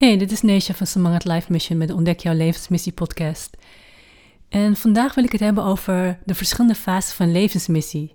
[0.00, 3.56] Hey, dit is Neesha van Samangat Life Mission met de Ontdek Jouw Levensmissie podcast.
[4.48, 8.14] En vandaag wil ik het hebben over de verschillende fases van levensmissie.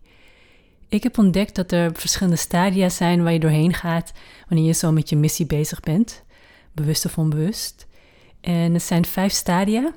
[0.89, 4.11] Ik heb ontdekt dat er verschillende stadia zijn waar je doorheen gaat
[4.47, 6.23] wanneer je zo met je missie bezig bent,
[6.71, 7.87] bewust of onbewust.
[8.41, 9.93] En het zijn vijf stadia.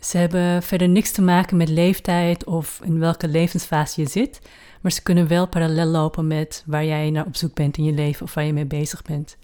[0.00, 4.40] Ze hebben verder niks te maken met leeftijd of in welke levensfase je zit,
[4.80, 7.92] maar ze kunnen wel parallel lopen met waar jij naar op zoek bent in je
[7.92, 9.36] leven of waar je mee bezig bent.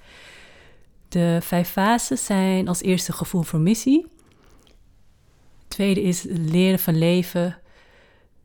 [1.17, 4.07] De vijf fases zijn als eerste gevoel voor missie.
[5.69, 7.59] tweede is leren van leven.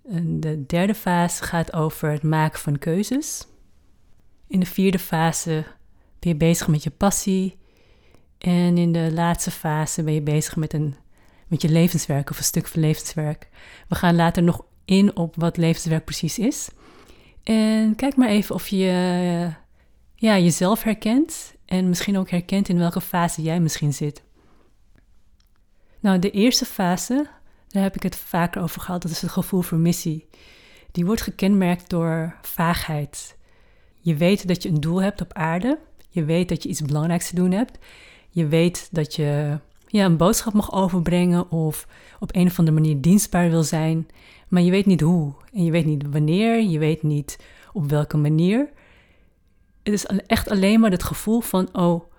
[0.10, 3.48] En de derde fase gaat over het maken van keuzes.
[4.48, 5.64] In de vierde fase
[6.20, 7.58] ben je bezig met je passie.
[8.38, 10.96] En in de laatste fase ben je bezig met, een,
[11.48, 13.50] met je levenswerk of een stuk van levenswerk.
[13.88, 16.70] We gaan later nog in op wat levenswerk precies is.
[17.44, 19.50] En kijk maar even of je
[20.16, 24.24] ja, jezelf herkent en misschien ook herkent in welke fase jij misschien zit.
[26.00, 27.28] Nou, de eerste fase,
[27.68, 30.28] daar heb ik het vaker over gehad, dat is het gevoel voor missie.
[30.92, 33.38] Die wordt gekenmerkt door vaagheid.
[34.00, 35.80] Je weet dat je een doel hebt op aarde.
[36.10, 37.78] Je weet dat je iets belangrijks te doen hebt.
[38.30, 41.88] Je weet dat je ja, een boodschap mag overbrengen of
[42.20, 44.08] op een of andere manier dienstbaar wil zijn.
[44.48, 45.34] Maar je weet niet hoe.
[45.54, 46.62] En je weet niet wanneer.
[46.62, 47.38] Je weet niet
[47.74, 48.70] op welke manier
[49.84, 52.14] het is echt alleen maar het gevoel van, oh,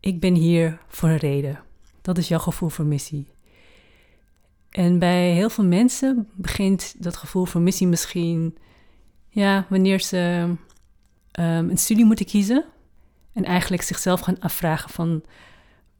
[0.00, 1.60] ik ben hier voor een reden.
[2.02, 3.32] Dat is jouw gevoel voor missie.
[4.70, 8.56] En bij heel veel mensen begint dat gevoel voor missie misschien,
[9.28, 10.46] ja, wanneer ze
[11.40, 12.64] um, een studie moeten kiezen
[13.32, 15.22] en eigenlijk zichzelf gaan afvragen van,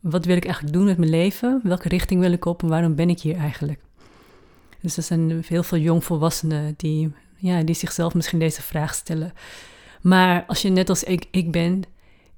[0.00, 1.60] wat wil ik eigenlijk doen met mijn leven?
[1.62, 3.80] Welke richting wil ik op en waarom ben ik hier eigenlijk?
[4.80, 9.32] Dus er zijn heel veel jongvolwassenen die, ja, die zichzelf misschien deze vraag stellen.
[10.04, 11.82] Maar als je net als ik, ik ben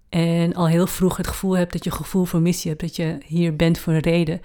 [0.09, 3.19] en al heel vroeg het gevoel hebt dat je gevoel voor missie hebt, dat je
[3.25, 4.41] hier bent voor een reden,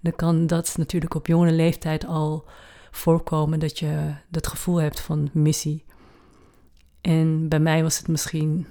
[0.00, 2.44] dan kan dat natuurlijk op jongere leeftijd al
[2.90, 5.84] voorkomen dat je dat gevoel hebt van missie.
[7.00, 8.66] En bij mij was het misschien,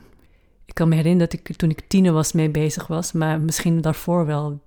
[0.65, 3.81] ik kan me herinneren dat ik toen ik tiener was mee bezig was, maar misschien
[3.81, 4.61] daarvoor wel.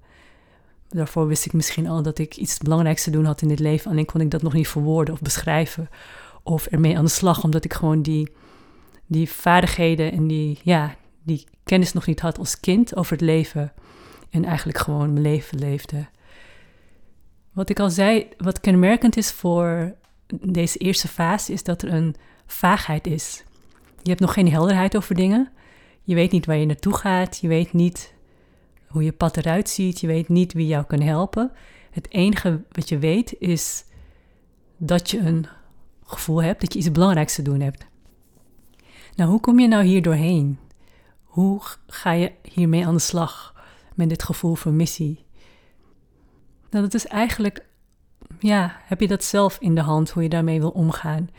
[0.88, 3.90] Daarvoor wist ik misschien al dat ik iets belangrijks te doen had in dit leven,
[3.90, 5.88] alleen kon ik dat nog niet verwoorden of beschrijven
[6.42, 8.30] of ermee aan de slag, omdat ik gewoon die
[9.08, 13.72] die vaardigheden en die, ja, die kennis nog niet had als kind over het leven.
[14.30, 16.06] En eigenlijk gewoon mijn leven leefde.
[17.52, 19.94] Wat ik al zei, wat kenmerkend is voor
[20.40, 22.14] deze eerste fase, is dat er een
[22.46, 23.44] vaagheid is.
[24.02, 25.50] Je hebt nog geen helderheid over dingen.
[26.02, 27.38] Je weet niet waar je naartoe gaat.
[27.40, 28.12] Je weet niet
[28.86, 30.00] hoe je pad eruit ziet.
[30.00, 31.52] Je weet niet wie jou kan helpen.
[31.90, 33.84] Het enige wat je weet is
[34.76, 35.46] dat je een
[36.04, 37.86] gevoel hebt dat je iets belangrijks te doen hebt.
[39.18, 40.58] Nou, hoe kom je nou hier doorheen?
[41.22, 43.54] Hoe ga je hiermee aan de slag
[43.94, 45.24] met dit gevoel van missie?
[46.70, 47.66] Nou, dat is eigenlijk,
[48.38, 51.30] ja, heb je dat zelf in de hand, hoe je daarmee wil omgaan.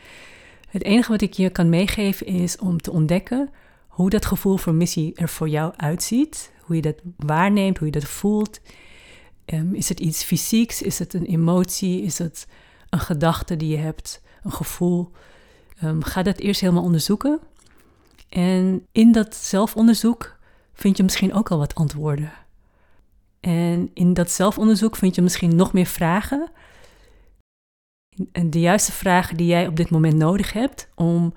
[0.68, 3.50] Het enige wat ik je kan meegeven is om te ontdekken
[3.88, 6.52] hoe dat gevoel voor missie er voor jou uitziet.
[6.60, 8.60] Hoe je dat waarneemt, hoe je dat voelt.
[9.44, 10.82] Ehm, is het iets fysieks?
[10.82, 12.02] Is het een emotie?
[12.02, 12.46] Is het
[12.90, 14.22] een gedachte die je hebt?
[14.42, 15.10] Een gevoel?
[15.84, 17.40] Um, ga dat eerst helemaal onderzoeken.
[18.30, 20.38] En in dat zelfonderzoek
[20.72, 22.32] vind je misschien ook al wat antwoorden.
[23.40, 26.50] En in dat zelfonderzoek vind je misschien nog meer vragen.
[28.32, 31.34] En de juiste vragen die jij op dit moment nodig hebt om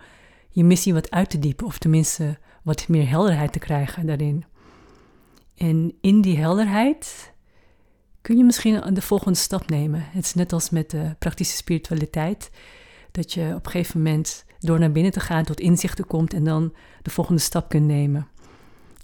[0.50, 4.46] je missie wat uit te diepen, of tenminste wat meer helderheid te krijgen daarin.
[5.56, 7.34] En in die helderheid
[8.22, 10.06] kun je misschien de volgende stap nemen.
[10.12, 12.52] Het is net als met de praktische spiritualiteit,
[13.14, 16.44] dat je op een gegeven moment door naar binnen te gaan tot inzichten komt en
[16.44, 18.28] dan de volgende stap kunt nemen.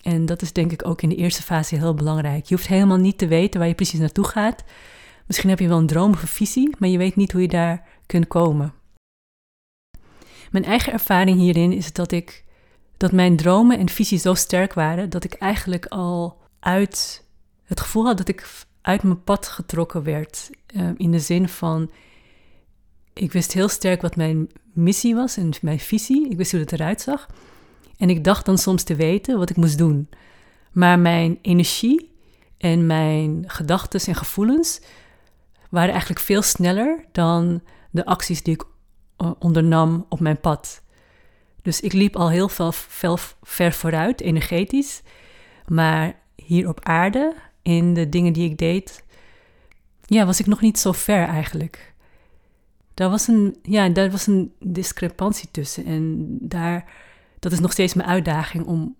[0.01, 2.45] En dat is denk ik ook in de eerste fase heel belangrijk.
[2.45, 4.63] Je hoeft helemaal niet te weten waar je precies naartoe gaat.
[5.25, 7.87] Misschien heb je wel een droom of visie, maar je weet niet hoe je daar
[8.05, 8.73] kunt komen.
[10.51, 12.43] Mijn eigen ervaring hierin is dat ik
[12.97, 17.25] dat mijn dromen en visies zo sterk waren dat ik eigenlijk al uit
[17.63, 18.47] het gevoel had dat ik
[18.81, 20.49] uit mijn pad getrokken werd.
[20.75, 21.91] Uh, in de zin van
[23.13, 26.29] ik wist heel sterk wat mijn missie was en mijn visie.
[26.29, 27.27] Ik wist hoe het eruit zag.
[27.97, 30.09] En ik dacht dan soms te weten wat ik moest doen.
[30.71, 32.11] Maar mijn energie
[32.57, 34.81] en mijn gedachten en gevoelens
[35.69, 37.61] waren eigenlijk veel sneller dan
[37.91, 38.63] de acties die ik
[39.17, 40.81] eh, ondernam op mijn pad.
[41.61, 45.01] Dus ik liep al heel veel, veel ver vooruit, energetisch.
[45.65, 49.03] Maar hier op aarde, in de dingen die ik deed,
[50.05, 51.88] ja, was ik nog niet zo ver eigenlijk
[52.99, 55.85] daar was een, ja, daar was een discrepantie tussen.
[55.85, 56.91] En daar,
[57.39, 58.95] dat is nog steeds mijn uitdaging om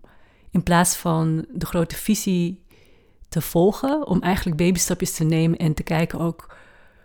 [0.51, 2.63] in plaats van de grote visie
[3.30, 6.56] te volgen, om eigenlijk babystapjes te nemen en te kijken ook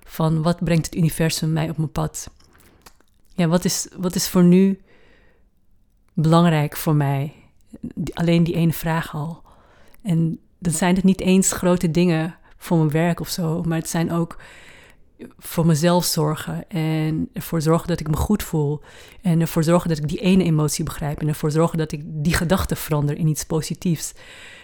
[0.04, 2.30] van wat brengt het universum mij op mijn pad.
[3.34, 4.80] Ja, wat is, wat is voor nu
[6.12, 7.32] belangrijk voor mij?
[8.12, 9.42] Alleen die ene vraag al.
[10.02, 13.88] En dan zijn het niet eens grote dingen voor mijn werk of zo, maar het
[13.88, 14.36] zijn ook
[15.38, 18.80] voor mezelf zorgen en ervoor zorgen dat ik me goed voel
[19.22, 22.34] en ervoor zorgen dat ik die ene emotie begrijp en ervoor zorgen dat ik die
[22.34, 24.12] gedachte verander in iets positiefs.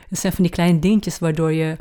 [0.09, 1.77] Het zijn van die kleine dingetjes waardoor je,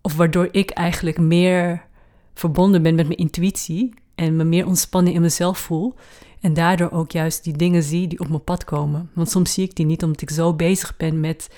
[0.00, 1.86] of waardoor ik eigenlijk meer
[2.34, 5.94] verbonden ben met mijn intuïtie en me meer ontspannen in mezelf voel
[6.40, 9.10] en daardoor ook juist die dingen zie die op mijn pad komen.
[9.14, 11.48] Want soms zie ik die niet omdat ik zo bezig ben met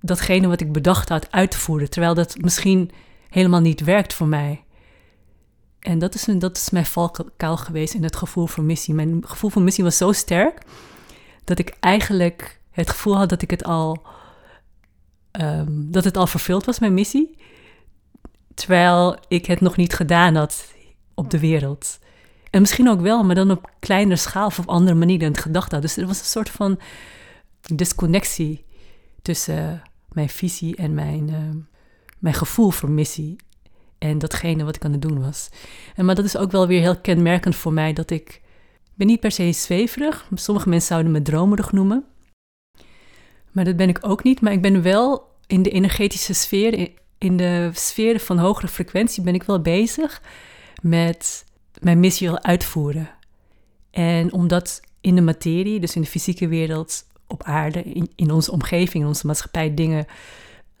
[0.00, 2.90] datgene wat ik bedacht had uit te voeren, terwijl dat misschien
[3.30, 4.64] helemaal niet werkt voor mij.
[5.80, 8.94] En dat is, dat is mijn valkuil geweest in het gevoel voor missie.
[8.94, 10.62] Mijn gevoel voor missie was zo sterk
[11.44, 14.02] dat ik eigenlijk het gevoel had dat ik het al,
[15.40, 17.36] um, dat het al vervuld was, mijn missie.
[18.54, 20.74] Terwijl ik het nog niet gedaan had
[21.14, 21.98] op de wereld.
[22.50, 25.38] En misschien ook wel, maar dan op kleinere schaal of op andere manier dan ik
[25.38, 25.82] gedacht had.
[25.82, 26.78] Dus er was een soort van
[27.74, 28.64] disconnectie
[29.22, 31.36] tussen mijn visie en mijn, uh,
[32.20, 33.36] mijn gevoel voor missie.
[33.98, 35.48] En datgene wat ik aan het doen was.
[35.94, 38.40] En, maar dat is ook wel weer heel kenmerkend voor mij dat ik.
[38.94, 40.28] ben niet per se zweverig.
[40.34, 42.04] Sommige mensen zouden me dromerig noemen.
[43.50, 44.40] Maar dat ben ik ook niet.
[44.40, 49.34] Maar ik ben wel in de energetische sfeer, in de sfeer van hogere frequentie, ben
[49.34, 50.22] ik wel bezig
[50.82, 51.44] met
[51.80, 53.10] mijn missie wil uitvoeren.
[53.90, 58.52] En omdat in de materie, dus in de fysieke wereld, op aarde, in, in onze
[58.52, 60.06] omgeving, in onze maatschappij, dingen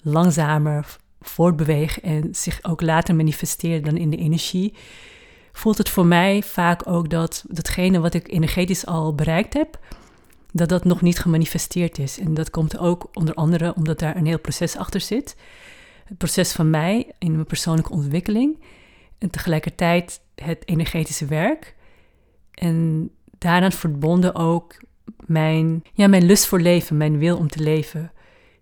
[0.02, 4.74] langzamer voortbewegen en zich ook later manifesteren dan in de energie,
[5.52, 9.78] voelt het voor mij vaak ook dat datgene wat ik energetisch al bereikt heb,
[10.52, 12.18] dat dat nog niet gemanifesteerd is.
[12.18, 15.36] En dat komt ook onder andere omdat daar een heel proces achter zit.
[16.04, 18.58] Het proces van mij in mijn persoonlijke ontwikkeling
[19.18, 21.74] en tegelijkertijd het energetische werk.
[22.54, 24.76] En daaraan verbonden ook
[25.26, 28.12] mijn, ja, mijn lust voor leven, mijn wil om te leven.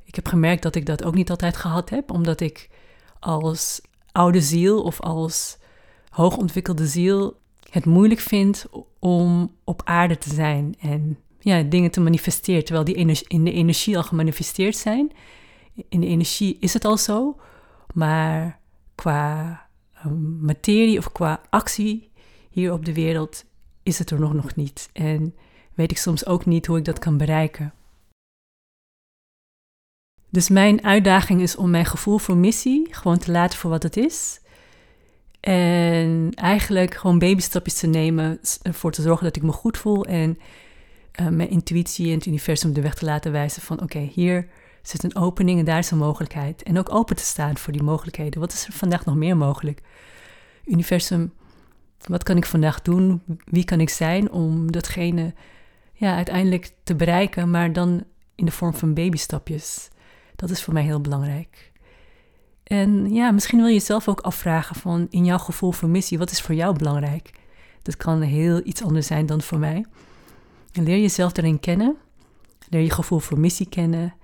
[0.08, 2.68] Ik heb gemerkt dat ik dat ook niet altijd gehad heb, omdat ik
[3.18, 3.80] als
[4.12, 5.58] oude ziel of als
[6.08, 7.36] hoogontwikkelde ziel
[7.70, 8.66] het moeilijk vind
[8.98, 13.96] om op aarde te zijn en ja, dingen te manifesteren, terwijl die in de energie
[13.96, 15.12] al gemanifesteerd zijn.
[15.88, 17.36] In de energie is het al zo,
[17.94, 18.60] maar
[18.94, 19.60] qua
[20.06, 22.10] um, materie of qua actie
[22.50, 23.44] hier op de wereld
[23.82, 24.88] is het er nog, nog niet.
[24.92, 25.34] En
[25.74, 27.72] weet ik soms ook niet hoe ik dat kan bereiken.
[30.30, 33.96] Dus mijn uitdaging is om mijn gevoel voor missie gewoon te laten voor wat het
[33.96, 34.40] is.
[35.40, 40.38] En eigenlijk gewoon babystapjes te nemen, ervoor te zorgen dat ik me goed voel en
[41.20, 44.48] uh, mijn intuïtie en het universum de weg te laten wijzen van oké, hier
[44.82, 46.62] zit een opening en daar is een mogelijkheid.
[46.62, 48.40] En ook open te staan voor die mogelijkheden.
[48.40, 49.80] Wat is er vandaag nog meer mogelijk?
[50.64, 51.32] Universum,
[52.06, 53.22] wat kan ik vandaag doen?
[53.44, 55.34] Wie kan ik zijn om datgene
[55.92, 58.04] ja, uiteindelijk te bereiken, maar dan
[58.34, 59.88] in de vorm van babystapjes?
[60.38, 61.72] Dat is voor mij heel belangrijk.
[62.62, 66.30] En ja, misschien wil je jezelf ook afvragen van in jouw gevoel voor missie, wat
[66.30, 67.30] is voor jou belangrijk?
[67.82, 69.84] Dat kan heel iets anders zijn dan voor mij.
[70.72, 71.96] En leer jezelf daarin kennen.
[72.68, 74.14] Leer je gevoel voor missie kennen.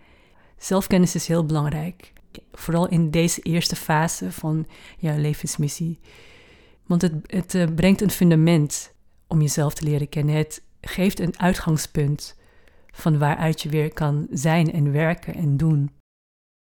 [0.58, 2.12] Zelfkennis is heel belangrijk.
[2.52, 4.66] Vooral in deze eerste fase van
[4.98, 5.98] jouw levensmissie.
[6.86, 8.92] Want het, het eh, brengt een fundament
[9.26, 10.34] om jezelf te leren kennen.
[10.34, 12.36] Het geeft een uitgangspunt
[12.90, 15.90] van waaruit je weer kan zijn en werken en doen.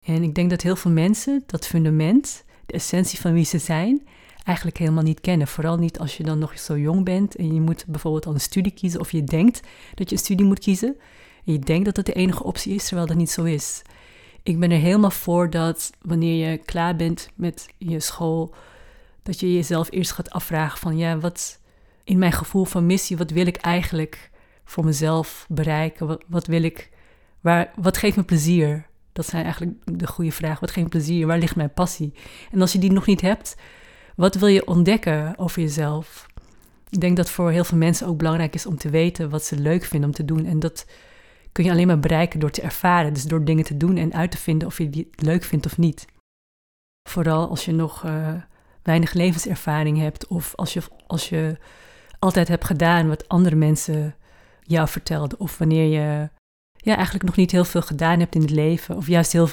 [0.05, 4.07] En ik denk dat heel veel mensen dat fundament, de essentie van wie ze zijn,
[4.43, 5.47] eigenlijk helemaal niet kennen.
[5.47, 8.39] Vooral niet als je dan nog zo jong bent en je moet bijvoorbeeld al een
[8.39, 9.61] studie kiezen of je denkt
[9.95, 10.97] dat je een studie moet kiezen.
[11.45, 13.81] En je denkt dat dat de enige optie is, terwijl dat niet zo is.
[14.43, 18.53] Ik ben er helemaal voor dat wanneer je klaar bent met je school,
[19.23, 21.59] dat je jezelf eerst gaat afvragen van ja, wat
[22.03, 24.29] in mijn gevoel van missie, wat wil ik eigenlijk
[24.63, 26.07] voor mezelf bereiken?
[26.07, 26.89] Wat, wat wil ik,
[27.39, 28.88] waar, wat geeft me plezier?
[29.19, 30.59] Dat zijn eigenlijk de goede vragen.
[30.59, 31.27] Wat me plezier?
[31.27, 32.13] Waar ligt mijn passie?
[32.51, 33.55] En als je die nog niet hebt,
[34.15, 36.25] wat wil je ontdekken over jezelf?
[36.89, 39.59] Ik denk dat voor heel veel mensen ook belangrijk is om te weten wat ze
[39.59, 40.45] leuk vinden om te doen.
[40.45, 40.85] En dat
[41.51, 43.13] kun je alleen maar bereiken door te ervaren.
[43.13, 45.77] Dus door dingen te doen en uit te vinden of je die leuk vindt of
[45.77, 46.05] niet.
[47.09, 48.33] Vooral als je nog uh,
[48.83, 51.57] weinig levenservaring hebt of als je, als je
[52.19, 54.15] altijd hebt gedaan wat andere mensen
[54.61, 55.39] jou vertelden.
[55.39, 56.29] Of wanneer je
[56.81, 58.95] ja, eigenlijk nog niet heel veel gedaan hebt in het leven.
[58.95, 59.49] Of juist, heel,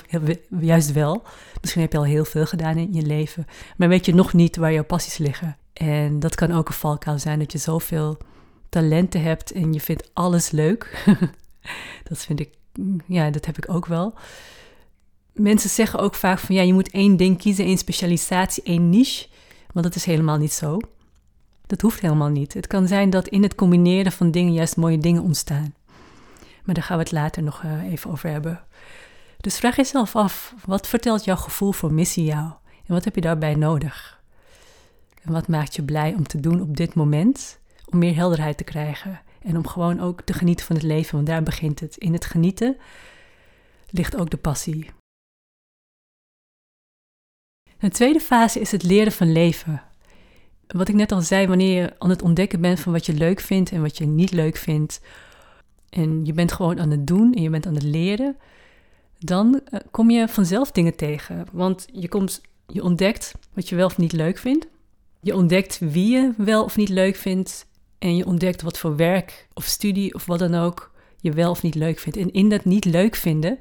[0.60, 1.22] juist wel.
[1.60, 3.46] Misschien heb je al heel veel gedaan in je leven.
[3.76, 5.56] Maar weet je nog niet waar jouw passies liggen.
[5.72, 8.18] En dat kan ook een valkuil zijn dat je zoveel
[8.68, 11.04] talenten hebt en je vindt alles leuk.
[12.08, 12.50] dat vind ik,
[13.06, 14.14] ja, dat heb ik ook wel.
[15.32, 19.26] mensen zeggen ook vaak van ja, je moet één ding kiezen, één specialisatie, één niche.
[19.72, 20.78] Want dat is helemaal niet zo.
[21.66, 22.54] Dat hoeft helemaal niet.
[22.54, 25.74] Het kan zijn dat in het combineren van dingen juist mooie dingen ontstaan.
[26.66, 28.60] Maar daar gaan we het later nog uh, even over hebben.
[29.36, 32.44] Dus vraag jezelf af, wat vertelt jouw gevoel voor missie jou?
[32.86, 34.20] En wat heb je daarbij nodig?
[35.22, 37.58] En wat maakt je blij om te doen op dit moment?
[37.84, 39.20] Om meer helderheid te krijgen.
[39.42, 41.96] En om gewoon ook te genieten van het leven, want daar begint het.
[41.96, 42.76] In het genieten
[43.90, 44.90] ligt ook de passie.
[47.78, 49.82] Een tweede fase is het leren van leven.
[50.66, 53.40] Wat ik net al zei, wanneer je aan het ontdekken bent van wat je leuk
[53.40, 55.00] vindt en wat je niet leuk vindt,
[55.90, 58.36] en je bent gewoon aan het doen en je bent aan het leren,
[59.18, 61.46] dan eh, kom je vanzelf dingen tegen.
[61.52, 64.66] Want je, komt, je ontdekt wat je wel of niet leuk vindt.
[65.20, 67.66] Je ontdekt wie je wel of niet leuk vindt.
[67.98, 70.90] En je ontdekt wat voor werk of studie of wat dan ook
[71.20, 72.18] je wel of niet leuk vindt.
[72.18, 73.58] En in dat niet leuk vinden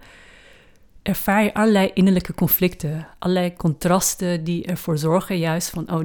[1.06, 6.04] ervaar je allerlei innerlijke conflicten, allerlei contrasten die ervoor zorgen juist van, oh,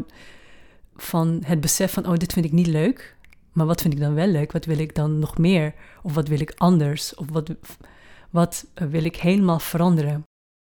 [0.97, 3.17] van het besef van, oh, dit vind ik niet leuk,
[3.52, 4.52] maar wat vind ik dan wel leuk?
[4.52, 5.75] Wat wil ik dan nog meer?
[6.02, 7.14] Of wat wil ik anders?
[7.14, 7.54] Of wat,
[8.30, 10.23] wat wil ik helemaal veranderen?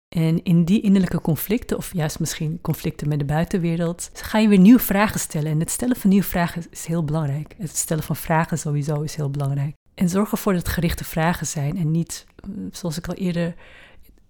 [0.08, 4.58] En in die innerlijke conflicten, of juist misschien conflicten met de buitenwereld, ga je weer
[4.58, 5.50] nieuwe vragen stellen.
[5.50, 7.54] En het stellen van nieuwe vragen is heel belangrijk.
[7.58, 9.74] Het stellen van vragen sowieso is heel belangrijk.
[9.94, 12.26] En zorg ervoor dat het gerichte vragen zijn en niet,
[12.70, 13.54] zoals ik al eerder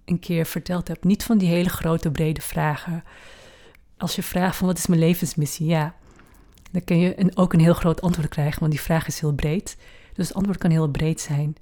[0.05, 3.05] een keer verteld heb, niet van die hele grote, brede vragen.
[3.97, 5.95] Als je vraagt van wat is mijn levensmissie, ja,
[6.73, 9.77] dan kun je ook een heel groot antwoord krijgen, want die vraag is heel breed.
[10.15, 11.57] Dus het antwoord kan heel breed zijn.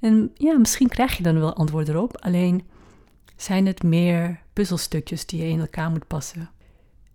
[0.00, 2.64] En ja, misschien krijg je dan wel antwoord erop, alleen
[3.36, 6.50] zijn het meer puzzelstukjes die je in elkaar moet passen.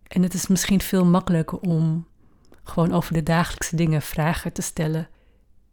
[0.08, 2.08] En het is misschien veel makkelijker om
[2.64, 5.08] gewoon over de dagelijkse dingen vragen te stellen.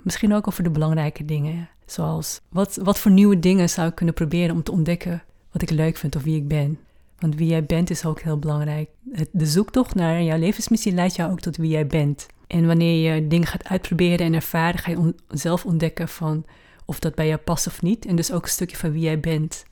[0.03, 1.69] Misschien ook over de belangrijke dingen.
[1.87, 5.23] Zoals, wat, wat voor nieuwe dingen zou ik kunnen proberen om te ontdekken
[5.53, 6.79] wat ik leuk vind of wie ik ben?
[7.19, 8.91] Want wie jij bent is ook heel belangrijk.
[9.33, 12.27] De zoektocht naar jouw levensmissie leidt jou ook tot wie jij bent.
[12.47, 16.45] En wanneer je dingen gaat uitproberen en ervaren, ga je zelf ontdekken van
[16.85, 18.07] of dat bij jou past of niet.
[18.07, 19.65] En dus ook een stukje van wie jij bent.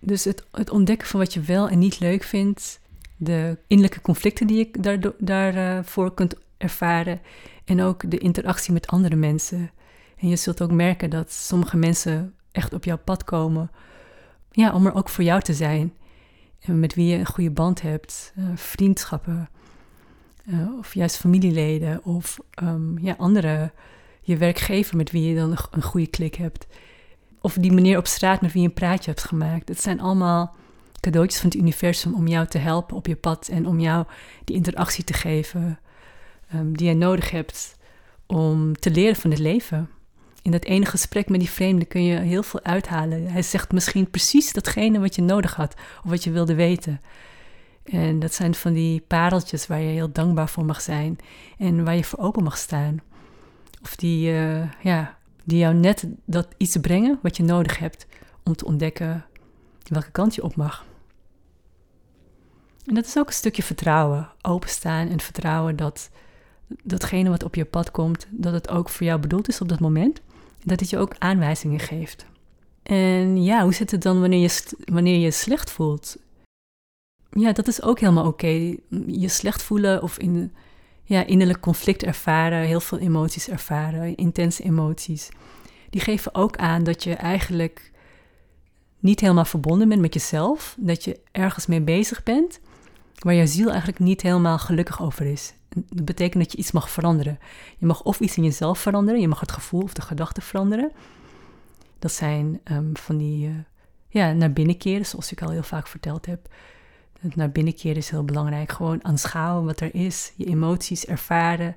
[0.00, 2.80] Dus het, het ontdekken van wat je wel en niet leuk vindt,
[3.16, 7.20] de innerlijke conflicten die je daarvoor daar, kunt ervaren
[7.64, 9.70] en ook de interactie met andere mensen.
[10.16, 13.70] En je zult ook merken dat sommige mensen echt op jouw pad komen,
[14.50, 15.92] ja, om er ook voor jou te zijn.
[16.66, 19.48] Met wie je een goede band hebt, uh, vriendschappen,
[20.46, 23.72] uh, of juist familieleden, of um, ja, andere,
[24.20, 26.66] je werkgever met wie je dan een goede klik hebt.
[27.40, 29.68] Of die meneer op straat met wie je een praatje hebt gemaakt.
[29.68, 30.54] Het zijn allemaal
[31.00, 34.06] cadeautjes van het universum om jou te helpen op je pad en om jou
[34.44, 35.78] die interactie te geven
[36.54, 37.76] um, die je nodig hebt
[38.26, 39.90] om te leren van het leven.
[40.44, 43.26] In dat ene gesprek met die vreemde kun je heel veel uithalen.
[43.26, 45.74] Hij zegt misschien precies datgene wat je nodig had
[46.04, 47.00] of wat je wilde weten.
[47.84, 51.18] En dat zijn van die pareltjes waar je heel dankbaar voor mag zijn
[51.58, 52.98] en waar je voor open mag staan.
[53.82, 58.06] Of die, uh, ja, die jou net dat iets brengen wat je nodig hebt
[58.42, 59.24] om te ontdekken
[59.82, 60.84] welke kant je op mag.
[62.86, 66.10] En dat is ook een stukje vertrouwen, openstaan en vertrouwen dat
[66.82, 69.80] datgene wat op je pad komt, dat het ook voor jou bedoeld is op dat
[69.80, 70.22] moment
[70.64, 72.26] dat het je ook aanwijzingen geeft.
[72.82, 76.16] En ja, hoe zit het dan wanneer je, wanneer je slecht voelt?
[77.30, 78.76] Ja, dat is ook helemaal oké.
[79.06, 80.52] Je slecht voelen of in,
[81.04, 85.28] ja, innerlijk conflict ervaren, heel veel emoties ervaren, intense emoties.
[85.90, 87.92] Die geven ook aan dat je eigenlijk
[88.98, 90.76] niet helemaal verbonden bent met jezelf.
[90.78, 92.60] Dat je ergens mee bezig bent
[93.24, 95.54] waar je ziel eigenlijk niet helemaal gelukkig over is.
[95.68, 97.38] Dat betekent dat je iets mag veranderen.
[97.78, 100.92] Je mag of iets in jezelf veranderen, je mag het gevoel of de gedachten veranderen.
[101.98, 103.54] Dat zijn um, van die, uh,
[104.08, 106.48] ja, naar binnen keren, zoals ik al heel vaak verteld heb.
[107.20, 108.72] Het naar binnen keren is heel belangrijk.
[108.72, 111.76] Gewoon aanschouwen wat er is, je emoties ervaren,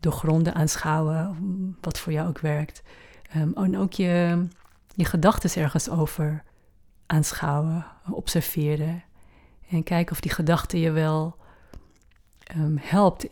[0.00, 1.36] doorgronden aanschouwen,
[1.80, 2.82] wat voor jou ook werkt.
[3.36, 4.46] Um, en ook je,
[4.94, 6.42] je gedachten ergens over
[7.06, 9.02] aanschouwen, observeren.
[9.68, 11.36] En kijken of die gedachten je wel
[12.56, 13.26] um, helpt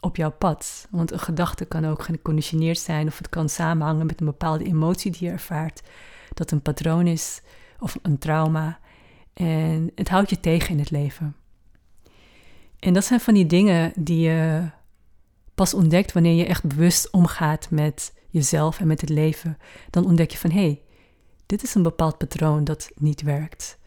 [0.00, 0.86] op jouw pad.
[0.90, 5.10] Want een gedachte kan ook geconditioneerd zijn of het kan samenhangen met een bepaalde emotie
[5.10, 5.82] die je ervaart.
[6.34, 7.42] Dat een patroon is
[7.78, 8.78] of een trauma.
[9.34, 11.36] En het houdt je tegen in het leven.
[12.78, 14.68] En dat zijn van die dingen die je
[15.54, 19.58] pas ontdekt wanneer je echt bewust omgaat met jezelf en met het leven.
[19.90, 20.82] Dan ontdek je van hé, hey,
[21.46, 23.77] dit is een bepaald patroon dat niet werkt.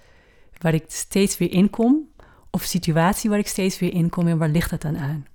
[0.62, 2.10] Waar ik steeds weer in kom
[2.50, 5.26] of situatie waar ik steeds weer in kom en waar ligt het dan aan?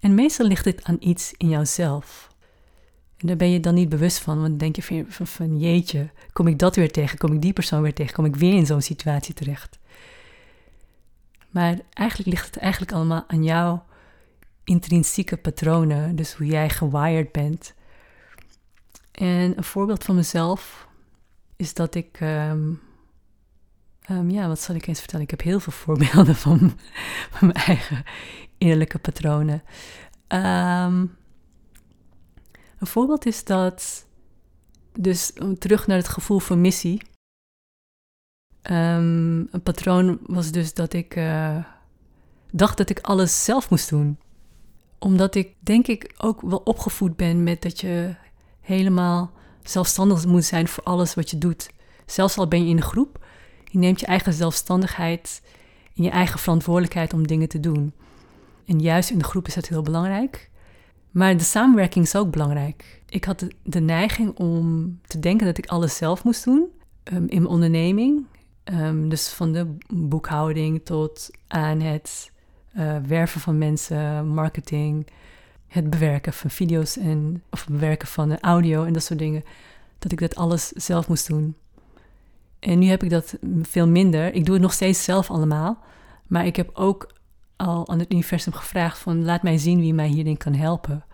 [0.00, 2.32] En meestal ligt het aan iets in jouzelf.
[3.16, 5.58] En daar ben je dan niet bewust van, want dan denk je van, van, van
[5.58, 8.54] jeetje, kom ik dat weer tegen, kom ik die persoon weer tegen, kom ik weer
[8.54, 9.78] in zo'n situatie terecht.
[11.50, 13.84] Maar eigenlijk ligt het eigenlijk allemaal aan jouw
[14.64, 17.74] intrinsieke patronen, dus hoe jij gewired bent.
[19.12, 20.88] En een voorbeeld van mezelf
[21.56, 22.72] is dat ik, ehm,
[24.04, 25.24] ehm, ja, wat zal ik eens vertellen?
[25.24, 26.78] Ik heb heel veel voorbeelden van,
[27.40, 28.04] mijn eigen
[28.58, 29.62] innerlijke patronen.
[30.28, 31.16] Um,
[32.78, 34.06] een voorbeeld is dat,
[34.92, 37.02] dus terug naar het gevoel van missie.
[38.70, 41.64] Um, een patroon was dus dat ik uh,
[42.50, 44.18] dacht dat ik alles zelf moest doen.
[44.98, 48.14] Omdat ik denk ik ook wel opgevoed ben met dat je
[48.60, 49.32] helemaal
[49.62, 51.70] zelfstandig moet zijn voor alles wat je doet.
[52.06, 53.23] Zelfs al ben je in een groep,
[53.74, 55.42] je neemt je eigen zelfstandigheid
[55.96, 57.92] en je eigen verantwoordelijkheid om dingen te doen.
[58.66, 60.50] En juist in de groep is dat heel belangrijk.
[61.10, 63.02] Maar de samenwerking is ook belangrijk.
[63.08, 66.66] Ik had de, neiging om te denken dat ik alles zelf moest doen
[67.04, 68.26] um, in mijn onderneming.
[68.64, 72.30] Um, dus van de boekhouding tot aan het
[72.76, 75.06] uh, werven van mensen, marketing,
[75.66, 79.44] het bewerken van video's en of het bewerken van audio en dat soort dingen.
[79.98, 81.56] Dat ik dat alles zelf moest doen.
[82.64, 84.34] En nu heb ik dat veel minder.
[84.34, 85.78] Ik doe het nog steeds zelf allemaal.
[86.26, 87.12] Maar ik heb ook
[87.56, 91.04] al aan het universum gevraagd van laat mij zien wie mij hierin kan helpen.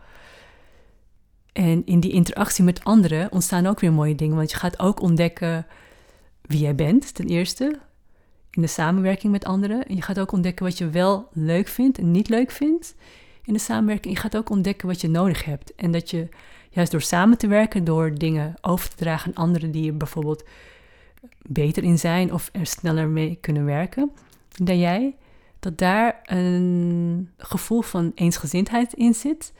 [1.52, 5.00] En in die interactie met anderen ontstaan ook weer mooie dingen, want je gaat ook
[5.00, 5.66] ontdekken
[6.42, 7.78] wie jij bent, ten eerste,
[8.50, 9.87] in de samenwerking met anderen.
[9.87, 12.95] En je gaat ook ontdekken wat je wel leuk vindt en niet leuk vindt
[13.45, 14.14] in de samenwerking.
[14.14, 15.75] Je gaat ook ontdekken wat je nodig hebt.
[15.75, 16.28] En dat je
[16.71, 20.45] juist door samen te werken, door dingen over te dragen aan anderen die er bijvoorbeeld
[21.48, 24.12] beter in zijn of er sneller mee kunnen werken
[24.64, 25.16] dan jij,
[25.58, 29.52] dat daar een gevoel van eensgezindheid in zit.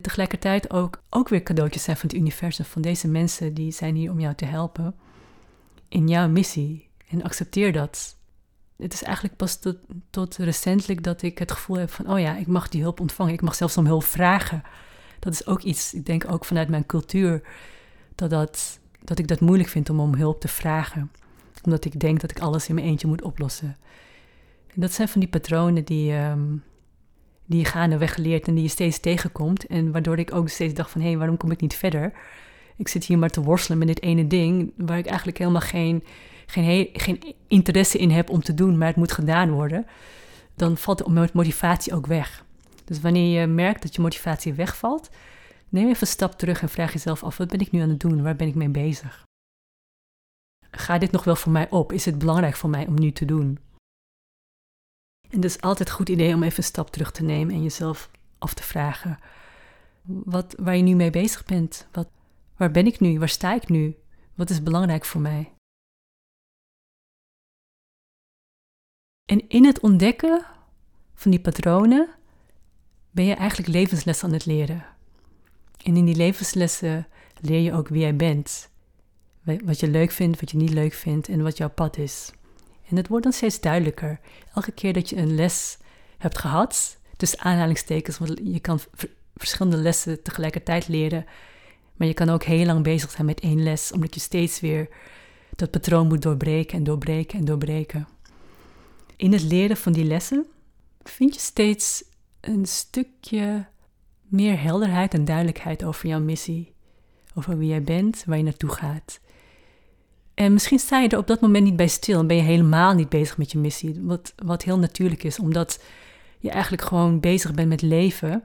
[0.00, 4.10] Tegelijkertijd ook, ook weer cadeautjes zijn van het universum, van deze mensen die zijn hier
[4.10, 4.94] om jou te helpen
[5.88, 6.88] in jouw missie.
[7.08, 8.16] En accepteer dat.
[8.76, 9.76] Het is eigenlijk pas tot,
[10.10, 13.32] tot recentelijk dat ik het gevoel heb van, oh ja, ik mag die hulp ontvangen.
[13.32, 14.62] Ik mag zelfs om hulp vragen.
[15.18, 17.42] Dat is ook iets, ik denk ook vanuit mijn cultuur,
[18.14, 21.10] dat, dat, dat ik dat moeilijk vind om om hulp te vragen.
[21.62, 23.76] Omdat ik denk dat ik alles in mijn eentje moet oplossen.
[24.74, 26.62] En dat zijn van die patronen die, um,
[27.46, 29.66] die je gaandeweg geleerd en die je steeds tegenkomt.
[29.66, 32.12] En waardoor ik ook steeds dacht van, hé, waarom kom ik niet verder?
[32.76, 36.04] Ik zit hier maar te worstelen met dit ene ding, waar ik eigenlijk helemaal geen,
[36.46, 39.86] geen, geen interesse in heb om te doen, maar het moet gedaan worden.
[40.54, 42.44] Dan valt de motivatie ook weg.
[42.84, 45.10] Dus wanneer je merkt dat je motivatie wegvalt,
[45.76, 48.00] neem even een stap terug en vraag jezelf af: wat ben ik nu aan het
[48.00, 48.22] doen?
[48.22, 49.24] Waar ben ik mee bezig?
[50.70, 51.92] Ga dit nog wel voor mij op?
[51.92, 53.58] Is het belangrijk voor mij om nu te doen?
[55.28, 57.62] En het is altijd een goed idee om even een stap terug te nemen en
[57.62, 59.18] jezelf af te vragen
[60.06, 61.88] wat, waar je nu mee bezig bent.
[61.92, 62.08] Wat,
[62.56, 63.18] waar ben ik nu?
[63.18, 63.96] Waar sta ik nu?
[64.34, 65.52] Wat is belangrijk voor mij?
[69.24, 70.46] En in het ontdekken
[71.14, 72.14] van die patronen
[73.10, 74.95] ben je eigenlijk levenslessen aan het leren.
[75.86, 77.06] En in die levenslessen
[77.40, 78.68] leer je ook wie jij bent.
[79.64, 82.30] Wat je leuk vindt, wat je niet leuk vindt en wat jouw pad is.
[82.88, 84.20] En het wordt dan steeds duidelijker.
[84.54, 85.78] Elke keer dat je een les
[86.18, 88.80] hebt gehad, dus aanhalingstekens, want je kan
[89.34, 91.24] verschillende lessen tegelijkertijd leren,
[91.96, 94.88] maar je kan ook heel lang bezig zijn met één les, omdat je steeds weer
[95.56, 98.08] dat patroon moet doorbreken en doorbreken en doorbreken.
[99.16, 100.46] In het leren van die lessen
[101.02, 102.04] vind je steeds
[102.40, 103.66] een stukje
[104.28, 106.72] meer helderheid en duidelijkheid over jouw missie,
[107.34, 109.20] over wie jij bent, waar je naartoe gaat.
[110.34, 112.94] En misschien sta je er op dat moment niet bij stil en ben je helemaal
[112.94, 114.00] niet bezig met je missie.
[114.00, 115.82] Wat, wat heel natuurlijk is, omdat
[116.38, 118.42] je eigenlijk gewoon bezig bent met leven.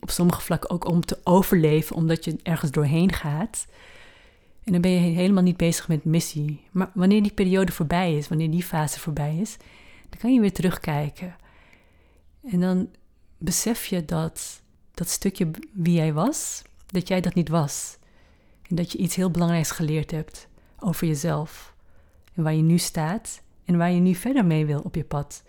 [0.00, 3.66] Op sommige vlakken ook om te overleven, omdat je ergens doorheen gaat.
[4.64, 6.60] En dan ben je helemaal niet bezig met missie.
[6.70, 9.56] Maar wanneer die periode voorbij is, wanneer die fase voorbij is,
[10.08, 11.36] dan kan je weer terugkijken.
[12.50, 12.88] En dan
[13.38, 14.62] besef je dat
[14.98, 17.98] dat stukje wie jij was, dat jij dat niet was.
[18.68, 21.74] En dat je iets heel belangrijks geleerd hebt over jezelf.
[22.34, 25.42] En waar je nu staat en waar je nu verder mee wil op je pad.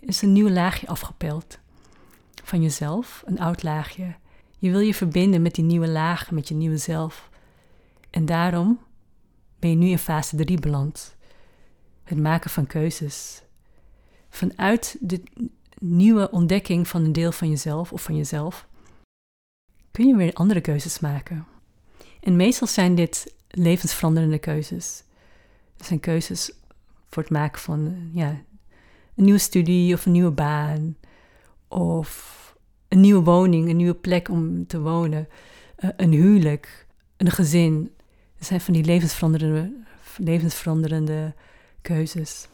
[0.00, 1.58] is een nieuw laagje afgepeld
[2.44, 4.14] van jezelf, een oud laagje.
[4.58, 7.30] Je wil je verbinden met die nieuwe laag, met je nieuwe zelf.
[8.10, 8.78] En daarom
[9.58, 11.16] ben je nu in fase 3 beland.
[12.04, 13.42] Het maken van keuzes.
[14.28, 15.22] Vanuit de
[15.80, 18.66] nieuwe ontdekking van een deel van jezelf of van jezelf
[19.90, 21.46] kun je weer andere keuzes maken.
[22.20, 25.04] En meestal zijn dit levensveranderende keuzes.
[25.76, 26.52] Het zijn keuzes
[27.08, 28.28] voor het maken van ja,
[29.14, 30.96] een nieuwe studie of een nieuwe baan.
[31.68, 32.34] Of
[32.88, 35.28] een nieuwe woning, een nieuwe plek om te wonen.
[35.76, 36.86] eh, een huwelijk,
[37.16, 37.94] een gezin.
[38.36, 39.72] Het zijn van die levensveranderende,
[40.16, 41.34] levensveranderende
[41.82, 42.48] keuzes.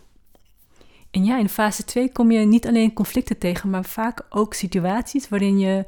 [1.13, 5.29] En ja, in fase 2 kom je niet alleen conflicten tegen, maar vaak ook situaties
[5.29, 5.85] waarin je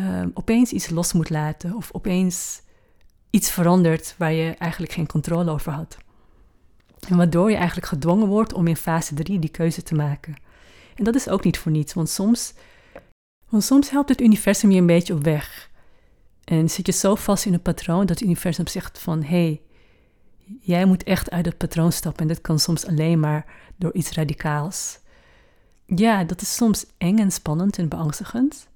[0.00, 2.62] uh, opeens iets los moet laten of opeens
[3.30, 5.96] iets verandert waar je eigenlijk geen controle over had.
[7.08, 10.36] En waardoor je eigenlijk gedwongen wordt om in fase 3 die keuze te maken.
[10.94, 12.54] En dat is ook niet voor niets, want soms,
[13.48, 15.70] want soms helpt het universum je een beetje op weg.
[16.44, 19.60] En zit je zo vast in een patroon dat het universum zegt van hé, hey,
[20.60, 22.22] jij moet echt uit het patroon stappen.
[22.22, 24.98] En dat kan soms alleen maar door iets radicaals.
[25.86, 28.68] Ja, dat is soms eng en spannend en beangstigend.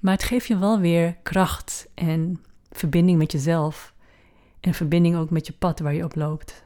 [0.00, 2.40] Maar het geeft je wel weer kracht en
[2.70, 3.94] verbinding met jezelf.
[4.60, 6.64] En verbinding ook met je pad waar je op loopt.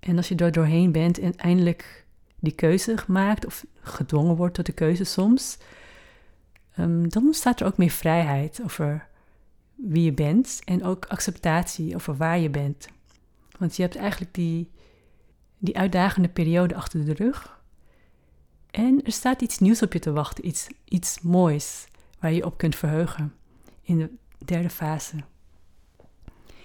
[0.00, 2.06] En als je er doorheen bent en eindelijk
[2.40, 5.58] die keuze maakt, of gedwongen wordt tot de keuze soms,
[6.78, 9.06] um, dan ontstaat er ook meer vrijheid over
[9.74, 12.88] wie je bent en ook acceptatie over waar je bent.
[13.58, 14.70] Want je hebt eigenlijk die,
[15.58, 17.60] die uitdagende periode achter de rug.
[18.70, 21.86] En er staat iets nieuws op je te wachten, iets, iets moois
[22.20, 23.34] waar je op kunt verheugen
[23.82, 24.10] in de
[24.44, 25.16] derde fase.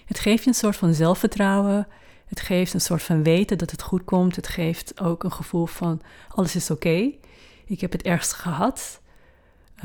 [0.05, 1.87] Het geeft je een soort van zelfvertrouwen.
[2.25, 4.35] Het geeft een soort van weten dat het goed komt.
[4.35, 7.11] Het geeft ook een gevoel van alles is oké.
[7.65, 9.01] Ik heb het ergst gehad.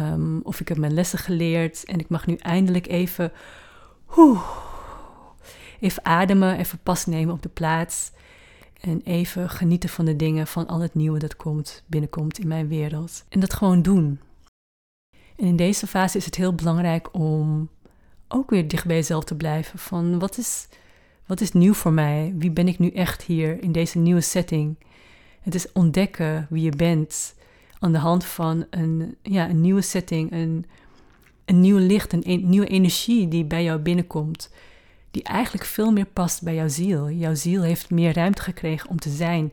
[0.01, 3.33] Um, of ik heb mijn lessen geleerd en ik mag nu eindelijk even,
[5.81, 8.11] even ademen, even pas nemen op de plaats.
[8.81, 12.69] En even genieten van de dingen, van al het nieuwe dat komt, binnenkomt in mijn
[12.69, 13.25] wereld.
[13.29, 14.21] En dat gewoon doen.
[15.37, 17.69] En in deze fase is het heel belangrijk om
[18.29, 19.79] ook weer dicht bij jezelf te blijven.
[19.79, 20.69] Van wat is,
[21.27, 22.35] wat is nieuw voor mij?
[22.37, 24.77] Wie ben ik nu echt hier in deze nieuwe setting?
[25.41, 27.35] Het is ontdekken wie je bent
[27.79, 30.67] aan de hand van een, ja, een nieuwe setting, een,
[31.45, 34.51] een nieuw licht, een, een nieuwe energie die bij jou binnenkomt.
[35.11, 37.11] Die eigenlijk veel meer past bij jouw ziel.
[37.11, 39.53] Jouw ziel heeft meer ruimte gekregen om te zijn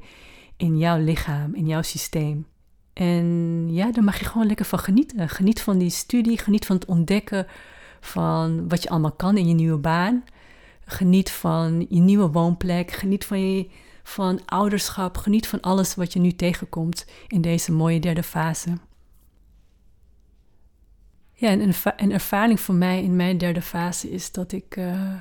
[0.58, 2.48] in jouw lichaam, in jouw systeem.
[2.94, 5.30] En ja, daar mag je gewoon lekker van genieten.
[5.30, 7.48] Geniet van die studie, geniet van het ontdekken
[8.00, 10.24] van wat je allemaal kan in je nieuwe baan.
[10.86, 13.70] Geniet van je nieuwe woonplek, geniet van, je,
[14.04, 18.78] van ouderschap, geniet van alles wat je nu tegenkomt in deze mooie derde fase.
[21.34, 24.76] Ja, en een, ervaring voor mij in mijn derde fase is dat ik.
[24.76, 25.13] Uh,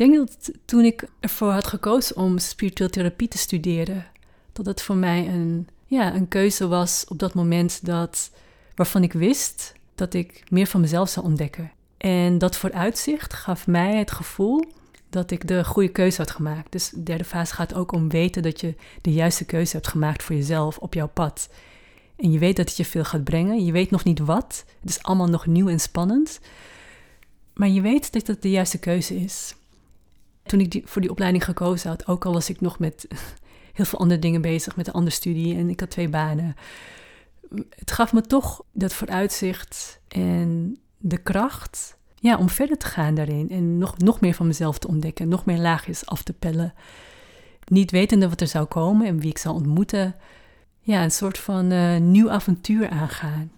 [0.00, 4.06] denk dat toen ik ervoor had gekozen om spiritueel therapie te studeren,
[4.52, 8.30] dat het voor mij een ja, een keuze was op dat moment dat,
[8.74, 11.72] waarvan ik wist dat ik meer van mezelf zou ontdekken.
[11.96, 14.64] En dat vooruitzicht gaf mij het gevoel
[15.08, 16.72] dat ik de goede keuze had gemaakt.
[16.72, 20.22] Dus de derde fase gaat ook om weten dat je de juiste keuze hebt gemaakt
[20.22, 21.48] voor jezelf op jouw pad.
[22.16, 23.64] En je weet dat het je veel gaat brengen.
[23.64, 24.64] Je weet nog niet wat.
[24.80, 26.40] Het is allemaal nog nieuw en spannend.
[27.54, 29.54] Maar je weet dat het de juiste keuze is.
[30.50, 33.06] Toen ik die, voor die opleiding gekozen had, ook al was ik nog met
[33.76, 36.54] heel veel andere dingen bezig met een andere studie en ik had twee banen.
[37.74, 43.50] Het gaf me toch dat vooruitzicht en de kracht ja, om verder te gaan daarin
[43.50, 46.74] en nog, nog meer van mezelf te ontdekken, nog meer laagjes af te pellen.
[47.64, 50.14] Niet wetende wat er zou komen en wie ik zou ontmoeten.
[50.80, 53.52] Ja, een soort van uh, nieuw avontuur aangaan.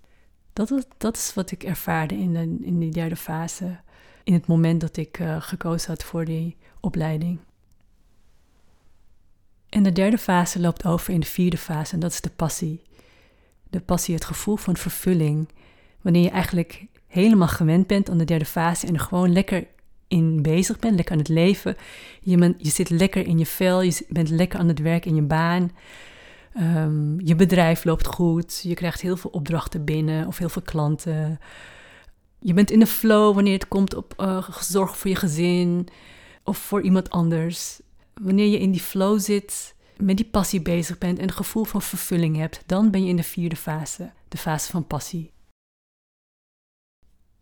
[0.52, 3.80] Dat, dat is wat ik ervaarde in, de, in die derde fase.
[4.24, 7.38] In het moment dat ik uh, gekozen had voor die opleiding.
[9.68, 12.82] En de derde fase loopt over in de vierde fase en dat is de passie.
[13.70, 15.48] De passie, het gevoel van vervulling.
[16.00, 19.66] Wanneer je eigenlijk helemaal gewend bent aan de derde fase en er gewoon lekker
[20.08, 21.76] in bezig bent, lekker aan het leven.
[22.20, 25.22] Je, je zit lekker in je vel, je bent lekker aan het werk in je
[25.22, 25.70] baan.
[26.60, 31.40] Um, je bedrijf loopt goed, je krijgt heel veel opdrachten binnen of heel veel klanten.
[32.42, 35.88] Je bent in de flow wanneer het komt op uh, zorg voor je gezin
[36.44, 37.80] of voor iemand anders
[38.14, 41.82] wanneer je in die flow zit, met die passie bezig bent en een gevoel van
[41.82, 45.30] vervulling hebt, dan ben je in de vierde fase, de fase van passie.